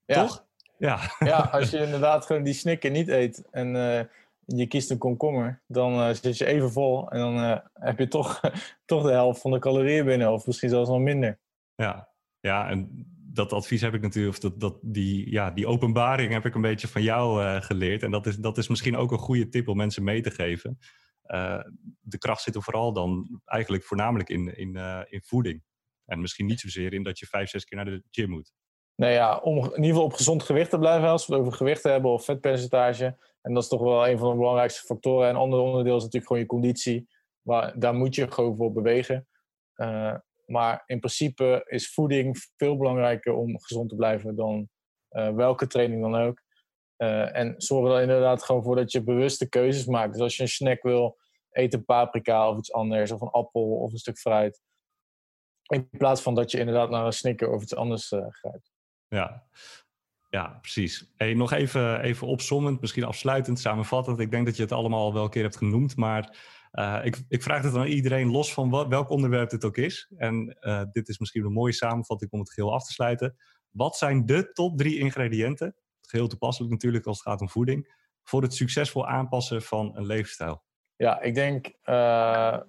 Ja. 0.05 0.21
Toch? 0.21 0.47
Ja. 0.79 0.99
ja, 1.19 1.37
als 1.51 1.69
je 1.69 1.77
inderdaad 1.77 2.25
gewoon 2.25 2.43
die 2.43 2.53
snicker 2.53 2.91
niet 2.91 3.07
eet 3.07 3.49
en 3.51 3.75
uh, 3.75 4.01
je 4.45 4.67
kiest 4.67 4.89
een 4.89 4.97
komkommer, 4.97 5.61
dan 5.67 5.93
uh, 5.93 6.13
zit 6.13 6.37
je 6.37 6.45
even 6.45 6.71
vol 6.71 7.09
en 7.09 7.19
dan 7.19 7.37
uh, 7.37 7.57
heb 7.73 7.99
je 7.99 8.07
toch, 8.07 8.41
toch 8.85 9.03
de 9.03 9.11
helft 9.11 9.41
van 9.41 9.51
de 9.51 9.59
calorieën 9.59 10.05
binnen, 10.05 10.31
of 10.31 10.45
misschien 10.45 10.69
zelfs 10.69 10.89
nog 10.89 10.99
minder. 10.99 11.39
Ja, 11.75 12.09
ja 12.39 12.69
en 12.69 13.07
dat 13.33 13.53
advies 13.53 13.81
heb 13.81 13.93
ik 13.93 14.01
natuurlijk, 14.01 14.35
of 14.35 14.41
dat, 14.41 14.59
dat, 14.59 14.77
die, 14.81 15.31
ja, 15.31 15.51
die 15.51 15.67
openbaring 15.67 16.33
heb 16.33 16.45
ik 16.45 16.55
een 16.55 16.61
beetje 16.61 16.87
van 16.87 17.03
jou 17.03 17.43
uh, 17.43 17.61
geleerd. 17.61 18.03
En 18.03 18.11
dat 18.11 18.25
is, 18.25 18.35
dat 18.35 18.57
is 18.57 18.67
misschien 18.67 18.97
ook 18.97 19.11
een 19.11 19.17
goede 19.17 19.49
tip 19.49 19.67
om 19.67 19.77
mensen 19.77 20.03
mee 20.03 20.21
te 20.21 20.31
geven. 20.31 20.79
de 21.99 22.17
kracht 22.17 22.41
zit 22.41 22.55
er 22.55 22.63
vooral 22.63 22.93
dan 22.93 23.41
eigenlijk 23.45 23.83
voornamelijk 23.83 24.29
in, 24.29 24.57
in, 24.57 24.75
in 25.09 25.21
voeding. 25.23 25.63
En 26.05 26.21
misschien 26.21 26.45
niet 26.45 26.59
zozeer 26.59 26.93
in 26.93 27.03
dat 27.03 27.19
je 27.19 27.25
vijf, 27.25 27.49
zes 27.49 27.65
keer 27.65 27.77
naar 27.77 27.85
de 27.85 28.03
gym 28.11 28.29
moet. 28.29 28.53
Nou 28.99 29.13
ja, 29.13 29.37
om 29.37 29.55
in 29.57 29.63
ieder 29.63 29.85
geval 29.85 30.03
op 30.03 30.13
gezond 30.13 30.43
gewicht 30.43 30.69
te 30.69 30.77
blijven, 30.77 31.09
als 31.09 31.27
we 31.27 31.33
het 31.33 31.41
over 31.41 31.57
gewicht 31.57 31.83
hebben 31.83 32.11
of 32.11 32.25
vetpercentage, 32.25 33.17
en 33.41 33.53
dat 33.53 33.63
is 33.63 33.69
toch 33.69 33.81
wel 33.81 34.07
een 34.07 34.17
van 34.17 34.29
de 34.29 34.35
belangrijkste 34.35 34.85
factoren. 34.85 35.27
En 35.27 35.35
een 35.35 35.41
ander 35.41 35.59
onderdeel 35.59 35.95
is 35.95 36.03
natuurlijk 36.03 36.27
gewoon 36.27 36.41
je 36.41 36.47
conditie. 36.47 37.09
Maar 37.41 37.79
daar 37.79 37.93
moet 37.93 38.15
je 38.15 38.31
gewoon 38.31 38.55
voor 38.55 38.71
bewegen. 38.71 39.27
Uh, 39.75 40.15
maar 40.45 40.83
in 40.85 40.99
principe 40.99 41.63
is 41.65 41.93
voeding 41.93 42.49
veel 42.57 42.77
belangrijker 42.77 43.33
om 43.33 43.59
gezond 43.59 43.89
te 43.89 43.95
blijven 43.95 44.35
dan 44.35 44.69
uh, 45.11 45.29
welke 45.29 45.67
training 45.67 46.01
dan 46.01 46.15
ook. 46.15 46.41
Uh, 46.97 47.35
en 47.35 47.53
zorg 47.57 47.93
er 47.93 48.01
inderdaad 48.01 48.43
gewoon 48.43 48.63
voor 48.63 48.75
dat 48.75 48.91
je 48.91 49.03
bewuste 49.03 49.49
keuzes 49.49 49.85
maakt. 49.85 50.13
Dus 50.13 50.21
als 50.21 50.35
je 50.35 50.41
een 50.41 50.49
snack 50.49 50.81
wil, 50.81 51.17
eet 51.51 51.73
een 51.73 51.85
paprika 51.85 52.49
of 52.49 52.57
iets 52.57 52.73
anders, 52.73 53.11
of 53.11 53.21
een 53.21 53.29
appel 53.29 53.61
of 53.61 53.91
een 53.91 53.97
stuk 53.97 54.17
fruit. 54.17 54.61
In 55.67 55.89
plaats 55.89 56.21
van 56.21 56.35
dat 56.35 56.51
je 56.51 56.59
inderdaad 56.59 56.89
naar 56.89 57.05
een 57.05 57.13
snicker 57.13 57.51
of 57.51 57.61
iets 57.61 57.75
anders 57.75 58.07
grijpt. 58.29 58.77
Ja, 59.09 59.43
ja, 60.29 60.57
precies. 60.61 61.13
Hey, 61.15 61.33
nog 61.33 61.51
even, 61.51 62.01
even 62.01 62.27
opzommend, 62.27 62.81
misschien 62.81 63.03
afsluitend, 63.03 63.59
samenvattend. 63.59 64.19
Ik 64.19 64.31
denk 64.31 64.45
dat 64.45 64.55
je 64.55 64.61
het 64.61 64.71
allemaal 64.71 65.13
wel 65.13 65.23
een 65.23 65.29
keer 65.29 65.43
hebt 65.43 65.57
genoemd, 65.57 65.95
maar 65.95 66.37
uh, 66.73 66.99
ik, 67.03 67.17
ik, 67.27 67.43
vraag 67.43 67.63
het 67.63 67.75
aan 67.75 67.85
iedereen 67.85 68.31
los 68.31 68.53
van 68.53 68.69
wat, 68.69 68.87
welk 68.87 69.09
onderwerp 69.09 69.49
dit 69.49 69.65
ook 69.65 69.77
is. 69.77 70.11
En 70.17 70.57
uh, 70.61 70.81
dit 70.91 71.09
is 71.09 71.19
misschien 71.19 71.45
een 71.45 71.51
mooie 71.51 71.73
samenvatting 71.73 72.31
om 72.31 72.39
het 72.39 72.53
geheel 72.53 72.73
af 72.73 72.85
te 72.85 72.93
sluiten. 72.93 73.35
Wat 73.69 73.97
zijn 73.97 74.25
de 74.25 74.51
top 74.51 74.77
drie 74.77 74.97
ingrediënten, 74.97 75.75
geheel 76.01 76.27
toepasselijk 76.27 76.71
natuurlijk 76.71 77.05
als 77.05 77.17
het 77.17 77.27
gaat 77.27 77.41
om 77.41 77.49
voeding, 77.49 77.93
voor 78.23 78.41
het 78.41 78.53
succesvol 78.53 79.07
aanpassen 79.07 79.61
van 79.61 79.97
een 79.97 80.05
levensstijl? 80.05 80.63
Ja, 80.95 81.21
ik 81.21 81.35
denk 81.35 81.67
uh, 81.85 82.59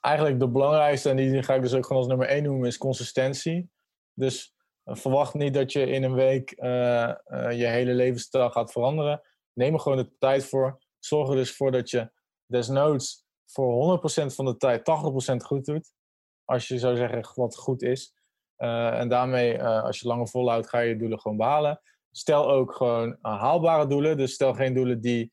eigenlijk 0.00 0.38
de 0.38 0.48
belangrijkste, 0.48 1.10
en 1.10 1.16
die 1.16 1.42
ga 1.42 1.54
ik 1.54 1.62
dus 1.62 1.74
ook 1.74 1.86
gewoon 1.86 1.98
als 1.98 2.10
nummer 2.10 2.26
één 2.26 2.42
noemen, 2.42 2.68
is 2.68 2.78
consistentie. 2.78 3.70
Dus 4.14 4.57
verwacht 4.96 5.34
niet 5.34 5.54
dat 5.54 5.72
je 5.72 5.86
in 5.86 6.02
een 6.02 6.14
week 6.14 6.54
uh, 6.56 7.14
uh, 7.26 7.58
je 7.58 7.66
hele 7.66 7.92
levensstijl 7.92 8.50
gaat 8.50 8.72
veranderen. 8.72 9.22
Neem 9.52 9.74
er 9.74 9.80
gewoon 9.80 9.98
de 9.98 10.16
tijd 10.18 10.44
voor. 10.44 10.78
Zorg 10.98 11.28
er 11.28 11.36
dus 11.36 11.56
voor 11.56 11.70
dat 11.70 11.90
je 11.90 12.10
desnoods 12.46 13.26
voor 13.46 13.98
100% 13.98 14.34
van 14.34 14.44
de 14.44 14.56
tijd 14.56 14.80
80% 14.80 15.36
goed 15.36 15.64
doet. 15.64 15.92
Als 16.44 16.68
je 16.68 16.78
zou 16.78 16.96
zeggen 16.96 17.30
wat 17.34 17.56
goed 17.56 17.82
is. 17.82 18.14
Uh, 18.58 18.98
en 18.98 19.08
daarmee, 19.08 19.62
als 19.62 20.00
je 20.00 20.06
langer 20.06 20.28
volhoudt, 20.28 20.68
ga 20.68 20.78
je 20.78 20.88
je 20.88 20.96
doelen 20.96 21.20
gewoon 21.20 21.36
behalen. 21.36 21.80
Stel 22.10 22.50
ook 22.50 22.74
gewoon 22.74 23.18
haalbare 23.20 23.86
doelen. 23.86 24.16
Dus 24.16 24.32
stel 24.32 24.54
geen 24.54 24.74
doelen 24.74 25.00
die 25.00 25.30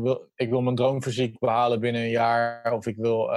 wil, 0.00 0.30
ik 0.34 0.50
wil 0.50 0.60
mijn 0.60 0.76
droomfysiek 0.76 1.38
behalen 1.38 1.80
binnen 1.80 2.02
een 2.02 2.10
jaar. 2.10 2.72
Of 2.72 2.86
ik 2.86 2.96
wil 2.96 3.30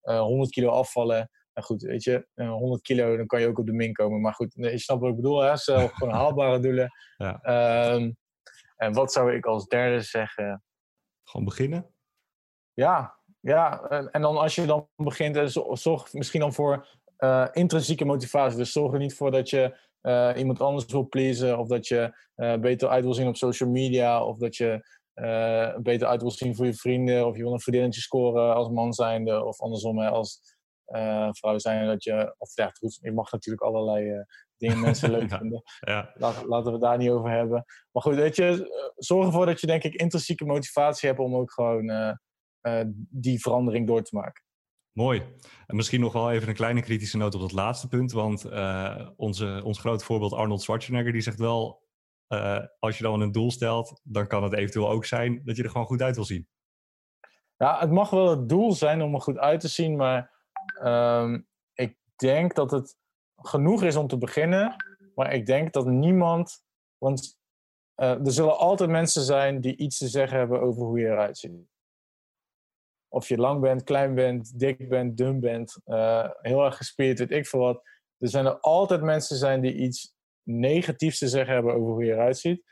100 0.00 0.50
kilo 0.50 0.68
afvallen. 0.68 1.30
Nou 1.54 1.66
goed, 1.66 1.82
weet 1.82 2.02
je, 2.02 2.26
100 2.34 2.82
kilo, 2.82 3.16
dan 3.16 3.26
kan 3.26 3.40
je 3.40 3.46
ook 3.46 3.58
op 3.58 3.66
de 3.66 3.72
min 3.72 3.92
komen. 3.92 4.20
Maar 4.20 4.34
goed, 4.34 4.52
je 4.54 4.78
snapt 4.78 5.00
wat 5.00 5.10
ik 5.10 5.16
bedoel, 5.16 5.40
hè? 5.40 5.56
Zelf 5.56 5.92
gewoon 5.96 6.14
haalbare 6.14 6.58
doelen. 6.58 6.90
Ja. 7.16 7.40
Ehm, 7.42 8.12
en 8.76 8.92
wat 8.92 9.12
zou 9.12 9.34
ik 9.34 9.46
als 9.46 9.66
derde 9.66 10.00
zeggen? 10.00 10.62
Gewoon 11.24 11.46
beginnen? 11.46 11.86
Ja, 12.72 13.18
ja. 13.40 13.82
En, 14.10 14.22
dan 14.22 14.36
als 14.36 14.54
je 14.54 14.66
dan 14.66 14.88
begint, 14.96 15.36
en 15.36 15.50
zorg 15.78 16.12
misschien 16.12 16.40
dan 16.40 16.52
voor 16.52 16.88
uh, 17.18 17.48
intrinsieke 17.52 18.04
motivatie. 18.04 18.58
Dus 18.58 18.72
zorg 18.72 18.92
er 18.92 18.98
niet 18.98 19.14
voor 19.14 19.30
dat 19.30 19.50
je 19.50 19.78
uh, 20.02 20.30
iemand 20.36 20.60
anders 20.60 20.84
wil 20.86 21.08
pleasen, 21.08 21.58
of 21.58 21.68
dat 21.68 21.86
je 21.86 22.16
uh, 22.36 22.56
beter 22.56 22.88
uit 22.88 23.04
wil 23.04 23.14
zien 23.14 23.28
op 23.28 23.36
social 23.36 23.70
media, 23.70 24.24
of 24.24 24.38
dat 24.38 24.56
je 24.56 24.92
beter 25.82 26.08
uit 26.08 26.20
wil 26.20 26.30
zien 26.30 26.54
voor 26.54 26.66
je 26.66 26.74
vrienden, 26.74 27.26
of 27.26 27.36
je 27.36 27.42
wil 27.42 27.52
een 27.52 27.60
vriendinnetje 27.60 28.00
scoren 28.00 28.54
als 28.54 28.68
man 28.68 28.92
zijnde, 28.92 29.44
of 29.44 29.60
andersom 29.60 30.00
als 30.00 30.53
vrouw 31.30 31.58
zijn 31.58 31.86
dat 31.86 32.04
je, 32.04 32.34
of 32.38 32.56
ja, 32.56 32.68
goed, 32.68 32.98
je 33.00 33.12
mag 33.12 33.32
natuurlijk 33.32 33.64
allerlei 33.64 34.24
dingen 34.56 34.80
mensen 34.80 35.10
leuk 35.10 35.30
vinden. 35.38 35.62
Ja. 35.80 36.10
Laten, 36.14 36.46
laten 36.46 36.66
we 36.66 36.72
het 36.72 36.80
daar 36.80 36.98
niet 36.98 37.10
over 37.10 37.30
hebben. 37.30 37.64
Maar 37.92 38.02
goed, 38.02 38.14
weet 38.14 38.36
je, 38.36 38.92
zorg 38.96 39.26
ervoor 39.26 39.46
dat 39.46 39.60
je 39.60 39.66
denk 39.66 39.82
ik 39.82 39.94
intrinsieke 39.94 40.44
motivatie 40.44 41.08
hebt 41.08 41.20
om 41.20 41.36
ook 41.36 41.52
gewoon 41.52 42.18
die 43.08 43.40
verandering 43.40 43.86
door 43.86 44.02
te 44.02 44.16
maken. 44.16 44.44
Mooi. 44.94 45.22
En 45.66 45.76
misschien 45.76 46.00
nog 46.00 46.12
wel 46.12 46.32
even 46.32 46.48
een 46.48 46.54
kleine 46.54 46.82
kritische 46.82 47.16
noot 47.16 47.34
op 47.34 47.40
dat 47.40 47.52
laatste 47.52 47.88
punt. 47.88 48.12
Want 48.12 48.46
uh, 48.46 49.08
onze, 49.16 49.60
ons 49.64 49.78
groot 49.78 50.04
voorbeeld 50.04 50.32
Arnold 50.32 50.62
Schwarzenegger, 50.62 51.12
die 51.12 51.20
zegt 51.20 51.38
wel... 51.38 51.82
Uh, 52.28 52.58
als 52.78 52.98
je 52.98 53.02
dan 53.02 53.20
een 53.20 53.32
doel 53.32 53.50
stelt, 53.50 54.00
dan 54.02 54.26
kan 54.26 54.42
het 54.42 54.52
eventueel 54.52 54.90
ook 54.90 55.04
zijn 55.04 55.42
dat 55.44 55.56
je 55.56 55.62
er 55.62 55.70
gewoon 55.70 55.86
goed 55.86 56.02
uit 56.02 56.14
wil 56.14 56.24
zien. 56.24 56.48
Ja, 57.56 57.78
het 57.78 57.90
mag 57.90 58.10
wel 58.10 58.30
het 58.30 58.48
doel 58.48 58.72
zijn 58.72 59.02
om 59.02 59.14
er 59.14 59.20
goed 59.20 59.38
uit 59.38 59.60
te 59.60 59.68
zien, 59.68 59.96
maar 59.96 60.33
um, 60.82 61.46
ik 61.74 61.96
denk 62.16 62.54
dat 62.54 62.70
het 62.70 62.96
genoeg 63.36 63.82
is 63.82 63.96
om 63.96 64.06
te 64.06 64.18
beginnen. 64.18 64.76
Maar 65.14 65.32
ik 65.32 65.46
denk 65.46 65.72
dat 65.72 65.86
niemand. 65.86 66.62
Want 66.98 67.38
uh, 67.96 68.26
er 68.26 68.32
zullen 68.32 68.58
altijd 68.58 68.90
mensen 68.90 69.22
zijn 69.22 69.60
die 69.60 69.76
iets 69.76 69.98
te 69.98 70.08
zeggen 70.08 70.38
hebben 70.38 70.60
over 70.60 70.82
hoe 70.82 70.98
je 70.98 71.06
eruit 71.06 71.38
ziet. 71.38 71.72
Of 73.08 73.28
je 73.28 73.36
lang 73.36 73.60
bent, 73.60 73.82
klein 73.82 74.14
bent, 74.14 74.58
dik 74.58 74.88
bent, 74.88 75.16
dun 75.16 75.40
bent, 75.40 75.80
uh, 75.86 76.30
heel 76.40 76.64
erg 76.64 76.76
gespierd, 76.76 77.18
weet 77.18 77.30
ik 77.30 77.46
veel 77.46 77.60
wat. 77.60 77.82
Er 78.18 78.28
zijn 78.28 78.46
er 78.46 78.60
altijd 78.60 79.02
mensen 79.02 79.36
zijn 79.36 79.60
die 79.60 79.74
iets 79.74 80.14
negatiefs 80.42 81.18
te 81.18 81.28
zeggen 81.28 81.54
hebben 81.54 81.74
over 81.74 81.92
hoe 81.92 82.04
je 82.04 82.12
eruit 82.12 82.38
ziet. 82.38 82.62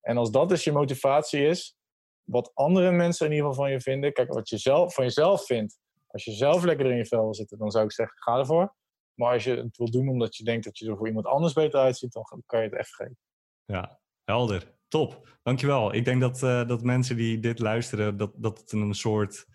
En 0.00 0.16
als 0.16 0.30
dat 0.30 0.48
dus 0.48 0.64
je 0.64 0.72
motivatie 0.72 1.46
is, 1.46 1.76
wat 2.22 2.50
andere 2.54 2.90
mensen 2.90 3.26
in 3.26 3.32
ieder 3.32 3.48
geval 3.48 3.64
van 3.64 3.72
je 3.72 3.80
vinden, 3.80 4.12
kijk, 4.12 4.32
wat 4.32 4.48
je 4.48 4.58
zelf, 4.58 4.94
van 4.94 5.04
jezelf 5.04 5.44
vindt, 5.44 5.78
als 6.10 6.24
je 6.24 6.32
zelf 6.32 6.64
lekker 6.64 6.90
in 6.90 6.96
je 6.96 7.06
vel 7.06 7.22
wil 7.22 7.34
zitten, 7.34 7.58
dan 7.58 7.70
zou 7.70 7.84
ik 7.84 7.92
zeggen, 7.92 8.16
ga 8.18 8.38
ervoor. 8.38 8.74
Maar 9.14 9.32
als 9.32 9.44
je 9.44 9.56
het 9.56 9.76
wil 9.76 9.90
doen 9.90 10.08
omdat 10.08 10.36
je 10.36 10.44
denkt 10.44 10.64
dat 10.64 10.78
je 10.78 10.90
er 10.90 10.96
voor 10.96 11.06
iemand 11.06 11.26
anders 11.26 11.52
beter 11.52 11.80
uitziet, 11.80 12.12
dan 12.12 12.42
kan 12.46 12.62
je 12.62 12.68
het 12.68 12.74
even 12.74 12.94
geven. 12.94 13.18
Ja, 13.64 14.00
helder. 14.24 14.78
Top. 14.88 15.38
Dankjewel. 15.42 15.94
Ik 15.94 16.04
denk 16.04 16.20
dat, 16.20 16.42
uh, 16.42 16.68
dat 16.68 16.82
mensen 16.82 17.16
die 17.16 17.40
dit 17.40 17.58
luisteren, 17.58 18.16
dat, 18.16 18.32
dat 18.36 18.58
het 18.58 18.72
een 18.72 18.94
soort 18.94 19.46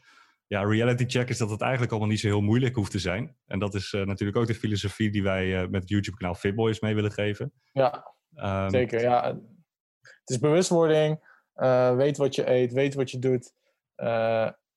ja, 0.48 0.64
reality 0.64 1.06
check 1.06 1.30
is 1.30 1.38
dat 1.38 1.50
het 1.50 1.62
eigenlijk 1.62 1.92
allemaal 1.92 2.10
niet 2.10 2.20
zo 2.20 2.28
heel 2.28 2.42
moeilijk 2.42 2.76
hoeft 2.76 2.92
te 2.92 3.00
zijn. 3.00 3.38
En 3.46 3.60
dat 3.60 3.74
is 3.74 3.94
uh, 3.94 4.06
natuurlijk 4.06 4.38
ook 4.38 4.48
de 4.48 4.56
filosofie 4.56 5.12
die 5.12 5.24
wij 5.24 5.46
uh, 5.46 5.70
met 5.70 5.82
het 5.82 5.90
YouTube-kanaal 5.90 6.36
Fitboys 6.36 6.80
mee 6.80 6.96
willen 6.96 7.12
geven. 7.12 7.54
Ja, 7.72 8.16
um, 8.36 8.70
zeker. 8.70 9.02
Ja. 9.02 9.40
Het 10.02 10.30
is 10.30 10.40
bewustwording. 10.40 11.34
Weet 11.96 12.18
wat 12.18 12.36
je 12.36 12.50
eet, 12.50 12.74
weet 12.74 12.94
wat 12.94 13.12
je 13.12 13.20
doet. 13.20 13.54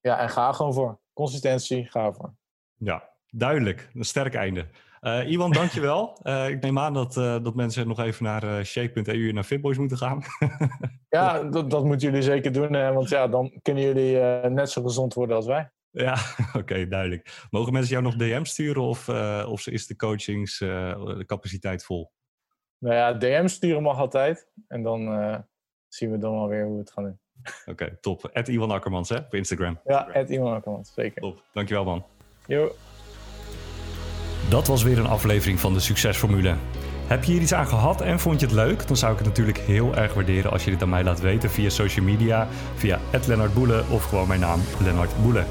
Ja, 0.01 0.19
en 0.19 0.31
ga 0.31 0.53
gewoon 0.53 0.75
voor. 0.75 1.01
Consistentie, 1.13 1.85
ga 1.85 2.05
ervoor. 2.05 2.35
Ja, 2.75 3.09
duidelijk. 3.31 3.91
Een 3.95 4.05
sterk 4.05 4.35
einde. 4.35 4.67
Uh, 5.01 5.31
Iwan, 5.31 5.53
dankjewel. 5.53 6.21
Uh, 6.23 6.49
ik 6.55 6.61
neem 6.61 6.79
aan 6.79 6.93
dat, 6.93 7.17
uh, 7.17 7.43
dat 7.43 7.55
mensen 7.55 7.89
nog 7.89 8.01
even 8.01 8.25
naar 8.25 8.65
shake.eu 8.65 9.29
en 9.29 9.35
naar 9.35 9.45
Fitboys 9.45 9.79
moeten 9.79 9.97
gaan. 9.97 10.23
ja, 11.09 11.43
dat, 11.43 11.71
dat 11.71 11.85
moeten 11.85 12.09
jullie 12.09 12.23
zeker 12.23 12.53
doen. 12.53 12.71
want 12.71 13.09
ja, 13.09 13.29
dan 13.29 13.59
kunnen 13.63 13.83
jullie 13.83 14.17
net 14.51 14.71
zo 14.71 14.83
gezond 14.83 15.15
worden 15.15 15.37
als 15.37 15.47
wij. 15.47 15.71
Ja, 15.91 16.17
oké, 16.61 16.89
duidelijk. 16.89 17.47
Mogen 17.51 17.73
mensen 17.73 17.93
jou 17.93 18.03
nog 18.03 18.17
DM 18.17 18.45
sturen 18.45 18.83
of, 18.83 19.09
of 19.47 19.67
is 19.67 19.87
de 19.87 19.97
coachingscapaciteit 19.97 21.85
vol? 21.85 22.13
Nou 22.79 22.95
ja, 22.95 23.13
DM 23.13 23.47
sturen 23.47 23.83
mag 23.83 23.99
altijd. 23.99 24.49
En 24.69 24.83
dan 24.83 25.01
zien 25.89 26.11
we 26.11 26.19
dan 26.19 26.33
wel 26.33 26.49
weer 26.49 26.65
hoe 26.65 26.73
we 26.73 26.81
het 26.81 26.93
gaan 26.93 27.05
doen. 27.05 27.21
Oké, 27.67 27.97
top. 28.01 28.31
At 28.33 28.49
Iwan 28.49 28.71
Akkermans, 28.71 29.09
hè, 29.09 29.17
op 29.17 29.35
Instagram. 29.35 29.79
Ja, 29.85 30.09
at 30.15 30.31
Iwan 30.31 30.55
Akkermans, 30.55 30.93
zeker. 30.95 31.23
Top, 31.23 31.43
dankjewel 31.53 31.85
man. 31.85 32.05
Jo. 32.47 32.75
Dat 34.49 34.67
was 34.67 34.83
weer 34.83 34.99
een 34.99 35.07
aflevering 35.07 35.61
van 35.61 35.73
de 35.73 35.81
Succesformule. 35.81 36.55
Heb 37.07 37.25
je 37.25 37.33
hier 37.33 37.41
iets 37.41 37.53
aan 37.53 37.67
gehad 37.67 38.01
en 38.01 38.21
vond 38.21 38.41
je 38.41 38.47
het 38.47 38.55
leuk? 38.55 38.87
Dan 38.87 38.97
zou 38.97 39.13
ik 39.13 39.19
het 39.19 39.27
natuurlijk 39.27 39.59
heel 39.59 39.97
erg 39.97 40.15
waarderen 40.15 40.51
als 40.51 40.65
je 40.65 40.71
dit 40.71 40.83
aan 40.83 40.89
mij 40.89 41.05
laat 41.05 41.21
weten 41.21 41.51
via 41.51 41.69
social 41.69 42.05
media, 42.05 42.49
via 42.75 42.99
Lennart 43.27 43.55
Boele 43.55 43.83
of 43.91 44.05
gewoon 44.05 44.29
mijn 44.29 44.41
naam 44.41 44.61
Lennart 44.83 45.23
Boele. 45.23 45.45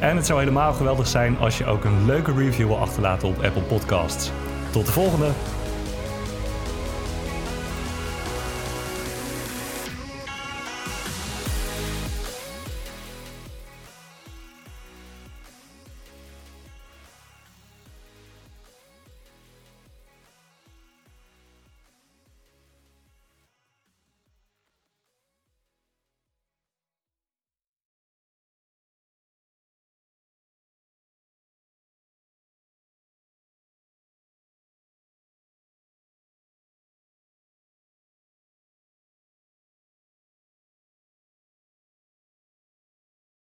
En 0.00 0.16
het 0.16 0.26
zou 0.26 0.38
helemaal 0.38 0.72
geweldig 0.72 1.06
zijn 1.06 1.38
als 1.38 1.58
je 1.58 1.66
ook 1.66 1.84
een 1.84 2.06
leuke 2.06 2.32
review 2.32 2.66
wil 2.66 2.78
achterlaten 2.78 3.28
op 3.28 3.42
Apple 3.42 3.62
Podcasts. 3.62 4.30
Tot 4.70 4.86
de 4.86 4.92
volgende! 4.92 5.30